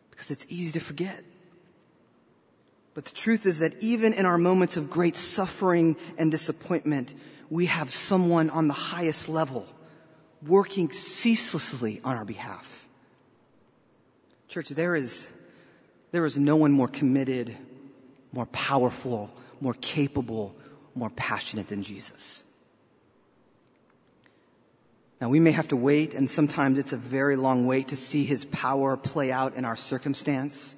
Because 0.09 0.31
it's 0.31 0.45
easy 0.49 0.71
to 0.73 0.79
forget. 0.79 1.23
But 2.95 3.05
the 3.05 3.11
truth 3.11 3.45
is 3.45 3.59
that 3.59 3.81
even 3.81 4.13
in 4.13 4.25
our 4.25 4.37
moments 4.37 4.77
of 4.77 4.89
great 4.89 5.15
suffering 5.15 5.95
and 6.17 6.31
disappointment, 6.31 7.13
we 7.49 7.67
have 7.67 7.91
someone 7.91 8.49
on 8.49 8.67
the 8.67 8.73
highest 8.73 9.29
level 9.29 9.67
working 10.45 10.91
ceaselessly 10.91 12.01
on 12.03 12.17
our 12.17 12.25
behalf. 12.25 12.87
Church, 14.47 14.69
there 14.69 14.95
is 14.95 15.27
there 16.11 16.25
is 16.25 16.37
no 16.37 16.55
one 16.55 16.71
more 16.71 16.87
committed, 16.87 17.57
more 18.31 18.45
powerful, 18.47 19.31
more 19.59 19.73
capable, 19.73 20.55
more 20.93 21.09
passionate 21.09 21.67
than 21.69 21.81
Jesus. 21.81 22.43
Now, 25.23 25.29
we 25.29 25.39
may 25.39 25.51
have 25.51 25.69
to 25.69 25.77
wait, 25.77 26.13
and 26.13 26.29
sometimes 26.29 26.77
it's 26.77 26.91
a 26.91 26.97
very 26.97 27.37
long 27.37 27.65
wait 27.65 27.87
to 27.87 27.95
see 27.95 28.25
his 28.25 28.43
power 28.43 28.97
play 28.97 29.31
out 29.31 29.55
in 29.55 29.63
our 29.63 29.77
circumstance. 29.77 30.75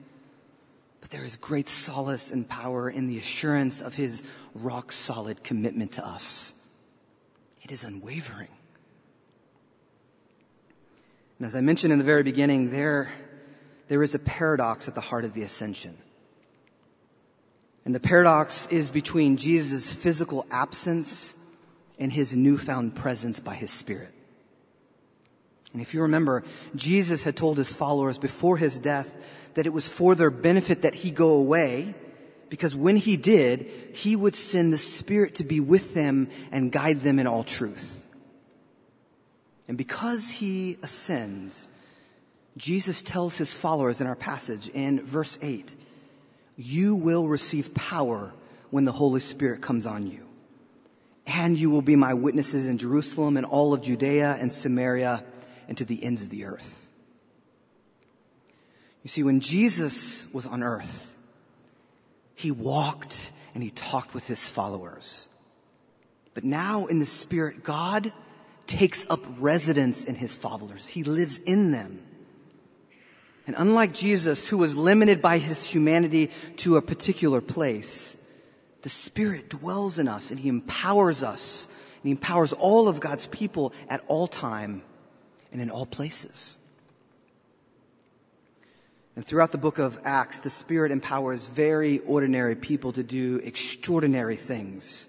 But 1.01 1.09
there 1.09 1.25
is 1.25 1.35
great 1.35 1.67
solace 1.67 2.29
and 2.29 2.47
power 2.47 2.87
in 2.87 3.07
the 3.07 3.17
assurance 3.17 3.81
of 3.81 3.95
his 3.95 4.21
rock 4.53 4.91
solid 4.91 5.43
commitment 5.43 5.93
to 5.93 6.05
us. 6.05 6.53
It 7.63 7.71
is 7.71 7.83
unwavering. 7.83 8.49
And 11.39 11.47
as 11.47 11.55
I 11.55 11.61
mentioned 11.61 11.91
in 11.91 11.97
the 11.97 12.05
very 12.05 12.21
beginning, 12.21 12.69
there 12.69 13.11
there 13.87 14.03
is 14.03 14.13
a 14.13 14.19
paradox 14.19 14.87
at 14.87 14.93
the 14.93 15.01
heart 15.01 15.25
of 15.25 15.33
the 15.33 15.41
ascension. 15.41 15.97
And 17.83 17.95
the 17.95 17.99
paradox 17.99 18.67
is 18.67 18.91
between 18.91 19.37
Jesus' 19.37 19.91
physical 19.91 20.45
absence 20.51 21.33
and 21.97 22.13
his 22.13 22.35
newfound 22.35 22.95
presence 22.95 23.39
by 23.39 23.55
his 23.55 23.71
spirit. 23.71 24.11
And 25.75 25.81
if 25.81 25.93
you 25.93 26.03
remember, 26.03 26.45
Jesus 26.73 27.23
had 27.23 27.35
told 27.35 27.57
his 27.57 27.73
followers 27.73 28.17
before 28.17 28.55
his 28.55 28.79
death 28.79 29.13
that 29.55 29.65
it 29.65 29.73
was 29.73 29.85
for 29.85 30.15
their 30.15 30.31
benefit 30.31 30.83
that 30.83 30.95
he 30.95 31.11
go 31.11 31.31
away, 31.31 31.95
because 32.47 32.73
when 32.73 32.95
he 32.95 33.17
did, 33.17 33.69
he 33.93 34.15
would 34.15 34.37
send 34.37 34.71
the 34.71 34.77
Spirit 34.77 35.35
to 35.35 35.43
be 35.43 35.59
with 35.59 35.93
them 35.93 36.29
and 36.49 36.71
guide 36.71 37.01
them 37.01 37.19
in 37.19 37.27
all 37.27 37.43
truth. 37.43 38.07
And 39.67 39.77
because 39.77 40.29
he 40.29 40.77
ascends, 40.81 41.67
Jesus 42.55 43.01
tells 43.01 43.35
his 43.35 43.53
followers 43.53 43.99
in 43.99 44.07
our 44.07 44.15
passage 44.15 44.69
in 44.69 45.05
verse 45.05 45.37
8, 45.41 45.75
you 46.55 46.95
will 46.95 47.27
receive 47.27 47.73
power 47.73 48.31
when 48.69 48.85
the 48.85 48.93
Holy 48.93 49.19
Spirit 49.19 49.61
comes 49.61 49.85
on 49.85 50.07
you. 50.07 50.25
And 51.27 51.59
you 51.59 51.69
will 51.69 51.81
be 51.81 51.97
my 51.97 52.13
witnesses 52.13 52.65
in 52.65 52.77
Jerusalem 52.77 53.35
and 53.35 53.45
all 53.45 53.73
of 53.73 53.81
Judea 53.81 54.37
and 54.39 54.53
Samaria 54.53 55.25
and 55.67 55.77
to 55.77 55.85
the 55.85 56.03
ends 56.03 56.21
of 56.21 56.29
the 56.29 56.45
earth. 56.45 56.87
You 59.03 59.09
see, 59.09 59.23
when 59.23 59.39
Jesus 59.39 60.25
was 60.33 60.45
on 60.45 60.63
earth, 60.63 61.15
he 62.33 62.51
walked 62.51 63.31
and 63.53 63.63
he 63.63 63.69
talked 63.69 64.13
with 64.13 64.27
his 64.27 64.47
followers. 64.49 65.29
But 66.33 66.43
now 66.43 66.87
in 66.87 66.99
the 66.99 67.05
Spirit, 67.05 67.63
God 67.63 68.11
takes 68.67 69.05
up 69.09 69.23
residence 69.37 70.05
in 70.05 70.15
his 70.15 70.35
followers. 70.35 70.87
He 70.87 71.03
lives 71.03 71.37
in 71.37 71.71
them. 71.71 72.01
And 73.47 73.55
unlike 73.59 73.93
Jesus, 73.93 74.47
who 74.47 74.57
was 74.57 74.75
limited 74.75 75.21
by 75.21 75.37
his 75.37 75.63
humanity 75.63 76.31
to 76.57 76.77
a 76.77 76.81
particular 76.81 77.41
place, 77.41 78.17
the 78.81 78.89
Spirit 78.89 79.49
dwells 79.49 79.99
in 79.99 80.07
us 80.07 80.31
and 80.31 80.39
he 80.39 80.49
empowers 80.49 81.21
us 81.21 81.67
and 82.01 82.05
he 82.05 82.11
empowers 82.11 82.53
all 82.53 82.87
of 82.87 82.99
God's 82.99 83.27
people 83.27 83.71
at 83.87 84.03
all 84.07 84.27
time 84.27 84.81
and 85.55 85.61
in 85.61 85.71
all 85.71 85.85
places. 85.85 86.57
And 89.15 89.25
throughout 89.25 89.53
the 89.53 89.57
book 89.57 89.79
of 89.79 89.97
Acts, 90.03 90.41
the 90.41 90.49
Spirit 90.49 90.91
empowers 90.91 91.47
very 91.47 91.99
ordinary 91.99 92.55
people 92.55 92.91
to 92.91 93.03
do 93.03 93.37
extraordinary 93.37 94.35
things, 94.35 95.07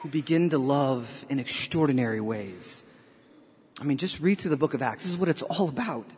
who 0.00 0.08
begin 0.08 0.50
to 0.50 0.58
love 0.58 1.24
in 1.28 1.38
extraordinary 1.38 2.20
ways. 2.20 2.82
I 3.80 3.84
mean, 3.84 3.98
just 3.98 4.18
read 4.18 4.40
through 4.40 4.50
the 4.50 4.56
book 4.56 4.74
of 4.74 4.82
Acts. 4.82 5.04
This 5.04 5.12
is 5.12 5.16
what 5.16 5.28
it's 5.28 5.42
all 5.42 5.68
about 5.68 6.10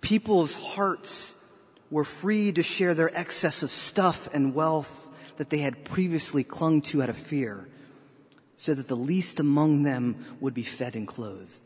people's 0.00 0.54
hearts 0.54 1.34
were 1.90 2.04
free 2.04 2.52
to 2.52 2.62
share 2.62 2.94
their 2.94 3.14
excess 3.14 3.62
of 3.62 3.70
stuff 3.70 4.32
and 4.32 4.54
wealth 4.54 5.10
that 5.36 5.50
they 5.50 5.58
had 5.58 5.84
previously 5.84 6.42
clung 6.42 6.80
to 6.80 7.02
out 7.02 7.10
of 7.10 7.16
fear, 7.16 7.68
so 8.56 8.72
that 8.72 8.88
the 8.88 8.96
least 8.96 9.40
among 9.40 9.82
them 9.82 10.24
would 10.40 10.54
be 10.54 10.62
fed 10.62 10.96
and 10.96 11.06
clothed. 11.06 11.60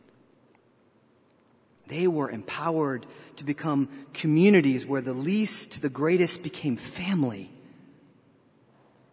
They 1.90 2.06
were 2.06 2.30
empowered 2.30 3.04
to 3.36 3.44
become 3.44 3.88
communities 4.14 4.86
where 4.86 5.02
the 5.02 5.12
least 5.12 5.72
to 5.72 5.80
the 5.80 5.90
greatest 5.90 6.42
became 6.42 6.76
family, 6.76 7.50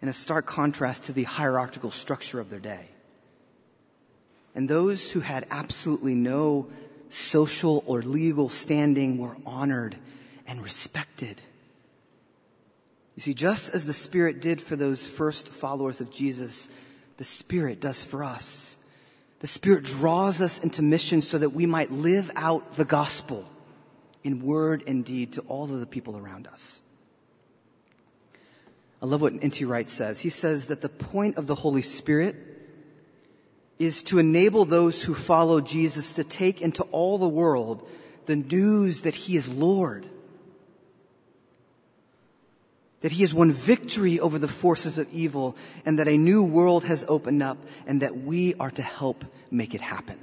in 0.01 0.07
a 0.07 0.13
stark 0.13 0.45
contrast 0.45 1.05
to 1.05 1.11
the 1.11 1.23
hierarchical 1.23 1.91
structure 1.91 2.39
of 2.39 2.49
their 2.49 2.59
day. 2.59 2.87
And 4.53 4.69
those 4.69 5.11
who 5.11 5.19
had 5.19 5.47
absolutely 5.49 6.15
no 6.15 6.67
social 7.09 7.83
or 7.85 8.01
legal 8.03 8.47
standing 8.47 9.17
were 9.17 9.37
honored 9.45 9.95
and 10.45 10.63
respected. 10.63 11.41
You 13.15 13.23
see, 13.23 13.33
just 13.33 13.73
as 13.73 13.85
the 13.85 13.93
Spirit 13.93 14.39
did 14.39 14.61
for 14.61 14.75
those 14.75 15.05
first 15.05 15.49
followers 15.49 15.99
of 15.99 16.11
Jesus, 16.11 16.69
the 17.17 17.23
Spirit 17.23 17.79
does 17.81 18.03
for 18.03 18.23
us. 18.23 18.76
The 19.39 19.47
Spirit 19.47 19.83
draws 19.83 20.41
us 20.41 20.59
into 20.59 20.81
mission 20.81 21.21
so 21.21 21.37
that 21.37 21.51
we 21.51 21.65
might 21.65 21.91
live 21.91 22.31
out 22.35 22.73
the 22.73 22.85
gospel 22.85 23.45
in 24.23 24.41
word 24.41 24.83
and 24.87 25.05
deed 25.05 25.33
to 25.33 25.41
all 25.41 25.65
of 25.65 25.79
the 25.79 25.85
people 25.85 26.17
around 26.17 26.47
us. 26.47 26.81
I 29.01 29.05
love 29.05 29.21
what 29.21 29.33
N.T. 29.41 29.63
Wright 29.65 29.87
says. 29.87 30.19
He 30.19 30.31
says 30.31 30.67
that 30.67 30.81
the 30.81 30.89
point 30.89 31.37
of 31.37 31.45
the 31.45 31.55
Holy 31.55 31.83
Spirit 31.83 32.35
is 33.77 34.01
to 34.03 34.17
enable 34.17 34.65
those 34.65 35.03
who 35.03 35.13
follow 35.13 35.61
Jesus 35.61 36.13
to 36.13 36.23
take 36.23 36.61
into 36.61 36.83
all 36.85 37.19
the 37.19 37.27
world 37.27 37.87
the 38.25 38.35
news 38.35 39.01
that 39.01 39.13
he 39.13 39.37
is 39.37 39.47
Lord. 39.47 40.07
That 43.01 43.11
he 43.11 43.21
has 43.21 43.33
won 43.33 43.51
victory 43.51 44.19
over 44.19 44.39
the 44.39 44.47
forces 44.47 44.97
of 44.97 45.11
evil 45.13 45.55
and 45.85 45.99
that 45.99 46.07
a 46.07 46.17
new 46.17 46.43
world 46.43 46.83
has 46.85 47.05
opened 47.07 47.43
up 47.43 47.57
and 47.85 48.01
that 48.01 48.17
we 48.17 48.55
are 48.55 48.71
to 48.71 48.81
help 48.81 49.23
make 49.51 49.75
it 49.75 49.81
happen. 49.81 50.17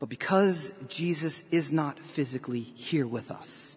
But 0.00 0.08
because 0.08 0.72
Jesus 0.88 1.42
is 1.50 1.72
not 1.72 1.98
physically 1.98 2.60
here 2.60 3.06
with 3.06 3.30
us, 3.30 3.76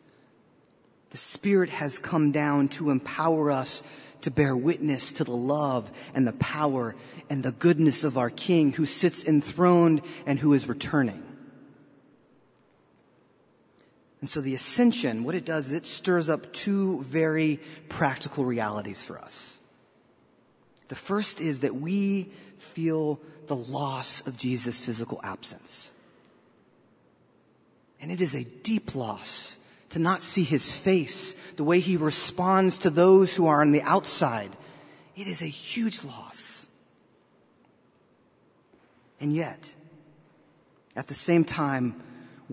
the 1.10 1.18
Spirit 1.18 1.70
has 1.70 2.00
come 2.00 2.32
down 2.32 2.70
to 2.70 2.90
empower 2.90 3.52
us 3.52 3.84
to 4.22 4.32
bear 4.32 4.56
witness 4.56 5.14
to 5.14 5.24
the 5.24 5.36
love 5.36 5.92
and 6.14 6.28
the 6.28 6.34
power 6.34 6.96
and 7.30 7.44
the 7.44 7.52
goodness 7.52 8.04
of 8.04 8.18
our 8.18 8.30
King 8.30 8.72
who 8.72 8.86
sits 8.86 9.24
enthroned 9.24 10.02
and 10.26 10.40
who 10.40 10.54
is 10.54 10.70
returning. 10.70 11.24
And 14.22 14.30
so 14.30 14.40
the 14.40 14.54
ascension, 14.54 15.24
what 15.24 15.36
it 15.36 15.46
does 15.46 15.68
is 15.68 15.74
it 15.74 15.86
stirs 15.86 16.30
up 16.30 16.54
two 16.54 17.02
very 17.02 17.60
practical 17.90 18.46
realities 18.46 19.02
for 19.02 19.20
us. 19.20 19.58
The 20.88 20.96
first 20.96 21.42
is 21.42 21.62
that 21.62 21.76
we 21.76 22.32
feel 22.60 23.20
the 23.48 23.56
loss 23.56 24.26
of 24.28 24.38
Jesus' 24.38 24.80
physical 24.80 25.20
absence. 25.24 25.92
And 28.00 28.12
it 28.12 28.22
is 28.22 28.36
a 28.36 28.44
deep 28.44 28.96
loss 28.96 29.58
to 29.90 30.00
not 30.00 30.22
see 30.22 30.44
his 30.44 30.72
face, 30.72 31.36
the 31.58 31.64
way 31.64 31.80
he 31.80 31.98
responds 31.98 32.78
to 32.80 32.90
those 32.90 33.36
who 33.36 33.48
are 33.48 33.62
on 33.62 33.72
the 33.72 33.82
outside. 33.82 34.52
It 35.16 35.28
is 35.28 35.42
a 35.42 35.48
huge 35.48 36.04
loss. 36.04 36.66
And 39.20 39.34
yet, 39.34 39.74
at 40.96 41.08
the 41.08 41.14
same 41.14 41.44
time, 41.44 42.02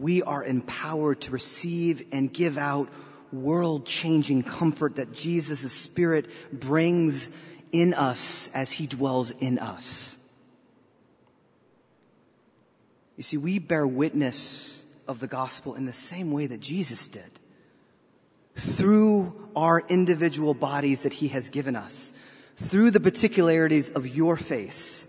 we 0.02 0.22
are 0.22 0.44
empowered 0.44 1.20
to 1.22 1.30
receive 1.30 2.06
and 2.12 2.32
give 2.32 2.58
out 2.58 2.88
world 3.32 3.84
changing 3.84 4.42
comfort 4.42 4.96
that 4.96 5.12
Jesus' 5.12 5.72
Spirit 5.72 6.26
brings 6.52 7.28
in 7.72 7.94
us 7.94 8.48
as 8.54 8.72
He 8.72 8.86
dwells 8.86 9.30
in 9.30 9.58
us. 9.58 10.16
You 13.16 13.22
see, 13.22 13.36
we 13.36 13.58
bear 13.58 13.86
witness 13.86 14.82
of 15.06 15.20
the 15.20 15.26
gospel 15.26 15.74
in 15.74 15.86
the 15.86 15.92
same 15.92 16.30
way 16.30 16.46
that 16.46 16.60
Jesus 16.60 17.08
did. 17.08 17.30
Through 18.54 19.50
our 19.56 19.84
individual 19.88 20.54
bodies 20.54 21.02
that 21.02 21.14
He 21.14 21.28
has 21.28 21.48
given 21.48 21.76
us, 21.76 22.12
through 22.56 22.90
the 22.90 23.00
particularities 23.00 23.90
of 23.90 24.06
your 24.06 24.36
face, 24.36 25.06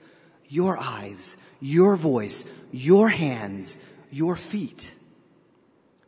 your 0.47 0.77
eyes, 0.79 1.35
your 1.59 1.95
voice, 1.95 2.45
your 2.71 3.09
hands, 3.09 3.77
your 4.11 4.35
feet. 4.35 4.91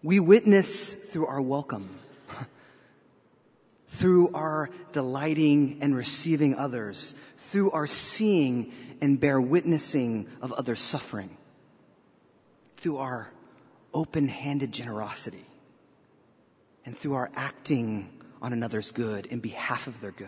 We 0.03 0.19
witness 0.19 0.93
through 0.93 1.27
our 1.27 1.41
welcome, 1.41 1.99
through 3.87 4.33
our 4.33 4.69
delighting 4.93 5.77
and 5.81 5.95
receiving 5.95 6.55
others, 6.55 7.13
through 7.37 7.71
our 7.71 7.87
seeing 7.87 8.73
and 9.01 9.19
bear 9.19 9.39
witnessing 9.39 10.27
of 10.41 10.51
others' 10.53 10.79
suffering, 10.79 11.35
through 12.77 12.97
our 12.97 13.29
open 13.93 14.27
handed 14.27 14.71
generosity, 14.71 15.45
and 16.85 16.97
through 16.97 17.13
our 17.13 17.29
acting 17.35 18.09
on 18.41 18.53
another's 18.53 18.91
good 18.91 19.27
in 19.27 19.39
behalf 19.39 19.87
of 19.87 20.01
their 20.01 20.11
good. 20.11 20.27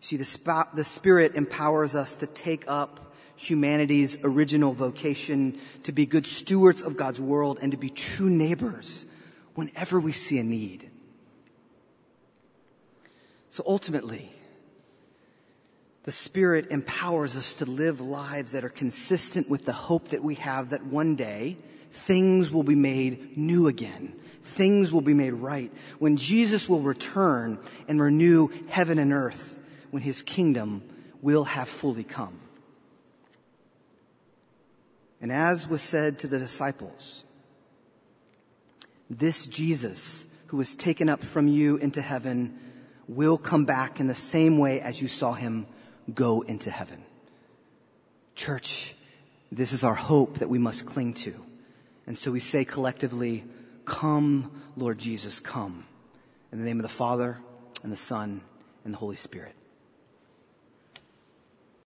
See, 0.00 0.16
the, 0.16 0.24
sp- 0.26 0.74
the 0.74 0.84
Spirit 0.84 1.34
empowers 1.34 1.94
us 1.94 2.16
to 2.16 2.26
take 2.26 2.64
up 2.66 3.11
humanity's 3.50 4.18
original 4.22 4.72
vocation 4.72 5.58
to 5.82 5.92
be 5.92 6.06
good 6.06 6.26
stewards 6.26 6.80
of 6.80 6.96
God's 6.96 7.20
world 7.20 7.58
and 7.60 7.72
to 7.72 7.78
be 7.78 7.90
true 7.90 8.30
neighbors 8.30 9.06
whenever 9.54 10.00
we 10.00 10.12
see 10.12 10.38
a 10.38 10.44
need. 10.44 10.90
So 13.50 13.62
ultimately, 13.66 14.30
the 16.04 16.12
Spirit 16.12 16.68
empowers 16.70 17.36
us 17.36 17.54
to 17.56 17.64
live 17.64 18.00
lives 18.00 18.52
that 18.52 18.64
are 18.64 18.70
consistent 18.70 19.48
with 19.48 19.64
the 19.64 19.72
hope 19.72 20.08
that 20.08 20.22
we 20.22 20.36
have 20.36 20.70
that 20.70 20.86
one 20.86 21.14
day 21.14 21.58
things 21.90 22.50
will 22.50 22.62
be 22.62 22.74
made 22.74 23.36
new 23.36 23.68
again. 23.68 24.14
Things 24.42 24.90
will 24.90 25.02
be 25.02 25.14
made 25.14 25.34
right. 25.34 25.70
When 25.98 26.16
Jesus 26.16 26.68
will 26.68 26.80
return 26.80 27.58
and 27.86 28.00
renew 28.00 28.48
heaven 28.68 28.98
and 28.98 29.12
earth, 29.12 29.58
when 29.90 30.02
his 30.02 30.22
kingdom 30.22 30.82
will 31.20 31.44
have 31.44 31.68
fully 31.68 32.04
come. 32.04 32.41
And 35.22 35.30
as 35.30 35.68
was 35.68 35.80
said 35.80 36.18
to 36.18 36.26
the 36.26 36.40
disciples, 36.40 37.24
this 39.08 39.46
Jesus 39.46 40.26
who 40.46 40.56
was 40.56 40.74
taken 40.74 41.08
up 41.08 41.22
from 41.22 41.46
you 41.46 41.76
into 41.76 42.02
heaven 42.02 42.58
will 43.06 43.38
come 43.38 43.64
back 43.64 44.00
in 44.00 44.08
the 44.08 44.14
same 44.14 44.58
way 44.58 44.80
as 44.80 45.00
you 45.00 45.06
saw 45.06 45.32
him 45.32 45.66
go 46.12 46.40
into 46.40 46.70
heaven. 46.70 47.04
Church, 48.34 48.94
this 49.52 49.72
is 49.72 49.84
our 49.84 49.94
hope 49.94 50.40
that 50.40 50.48
we 50.48 50.58
must 50.58 50.86
cling 50.86 51.14
to. 51.14 51.34
And 52.06 52.18
so 52.18 52.32
we 52.32 52.40
say 52.40 52.64
collectively, 52.64 53.44
Come, 53.84 54.50
Lord 54.76 54.98
Jesus, 54.98 55.40
come. 55.40 55.84
In 56.50 56.58
the 56.58 56.64
name 56.64 56.78
of 56.78 56.84
the 56.84 56.88
Father, 56.88 57.38
and 57.82 57.92
the 57.92 57.96
Son, 57.96 58.40
and 58.84 58.92
the 58.92 58.98
Holy 58.98 59.16
Spirit. 59.16 59.54